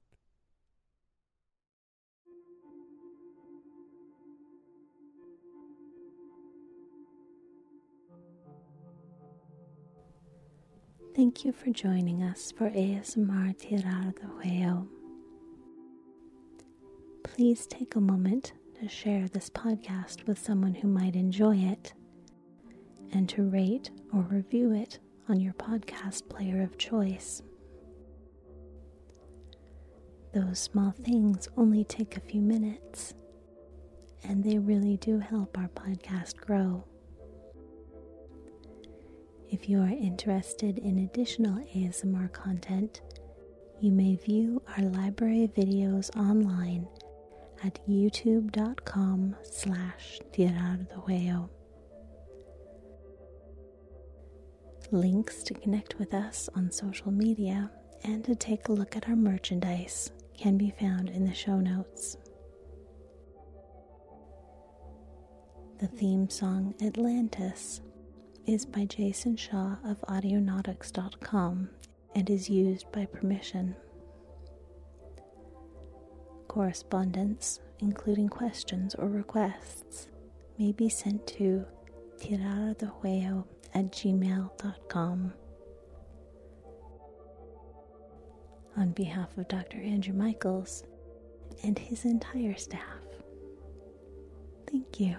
Thank 11.15 11.45
you 11.45 11.53
for 11.53 11.69
joining 11.69 12.23
us 12.23 12.51
for 12.51 12.69
ASMR 12.71 13.55
TirarADeguello. 13.55 14.85
Please 17.23 17.65
take 17.67 17.95
a 17.95 18.01
moment 18.01 18.51
to 18.81 18.89
share 18.89 19.29
this 19.29 19.49
podcast 19.49 20.27
with 20.27 20.37
someone 20.37 20.73
who 20.73 20.89
might 20.89 21.15
enjoy 21.15 21.55
it 21.55 21.93
and 23.13 23.29
to 23.29 23.43
rate 23.43 23.91
or 24.13 24.23
review 24.23 24.73
it 24.73 24.99
on 25.29 25.39
your 25.39 25.53
podcast 25.53 26.27
player 26.27 26.61
of 26.61 26.77
choice. 26.77 27.41
Those 30.33 30.59
small 30.59 30.91
things 30.91 31.47
only 31.55 31.85
take 31.85 32.17
a 32.17 32.19
few 32.19 32.41
minutes, 32.41 33.13
and 34.25 34.43
they 34.43 34.57
really 34.57 34.97
do 34.97 35.19
help 35.19 35.57
our 35.57 35.69
podcast 35.69 36.35
grow. 36.35 36.83
If 39.55 39.69
you 39.69 39.79
are 39.79 39.87
interested 39.87 40.79
in 40.79 40.97
additional 40.99 41.63
ASMR 41.73 42.29
content, 42.33 42.99
you 43.79 43.89
may 43.89 44.17
view 44.17 44.61
our 44.67 44.83
library 44.83 45.49
videos 45.57 46.13
online 46.17 46.85
at 47.63 47.79
youtube.com 47.87 49.33
slash 49.43 50.19
Links 54.91 55.41
to 55.43 55.53
connect 55.53 55.97
with 55.99 56.13
us 56.13 56.49
on 56.53 56.69
social 56.69 57.13
media 57.13 57.71
and 58.03 58.25
to 58.25 58.35
take 58.35 58.67
a 58.67 58.73
look 58.73 58.97
at 58.97 59.07
our 59.07 59.15
merchandise 59.15 60.11
can 60.37 60.57
be 60.57 60.73
found 60.77 61.09
in 61.09 61.23
the 61.23 61.33
show 61.33 61.61
notes. 61.61 62.17
The 65.79 65.87
theme 65.87 66.29
song 66.29 66.75
Atlantis 66.81 67.79
is 68.47 68.65
by 68.65 68.85
Jason 68.85 69.35
Shaw 69.35 69.77
of 69.83 69.99
Audionautix.com 70.01 71.69
and 72.13 72.29
is 72.29 72.49
used 72.49 72.91
by 72.91 73.05
permission. 73.05 73.75
Correspondence, 76.47 77.59
including 77.79 78.29
questions 78.29 78.95
or 78.95 79.07
requests, 79.07 80.07
may 80.59 80.71
be 80.71 80.89
sent 80.89 81.25
to 81.27 81.65
TirarADeguello 82.17 83.45
at 83.73 83.91
gmail.com. 83.91 85.33
On 88.77 88.91
behalf 88.91 89.37
of 89.37 89.47
Dr. 89.47 89.77
Andrew 89.77 90.13
Michaels 90.13 90.83
and 91.63 91.79
his 91.79 92.05
entire 92.05 92.55
staff, 92.55 92.81
thank 94.69 94.99
you. 94.99 95.15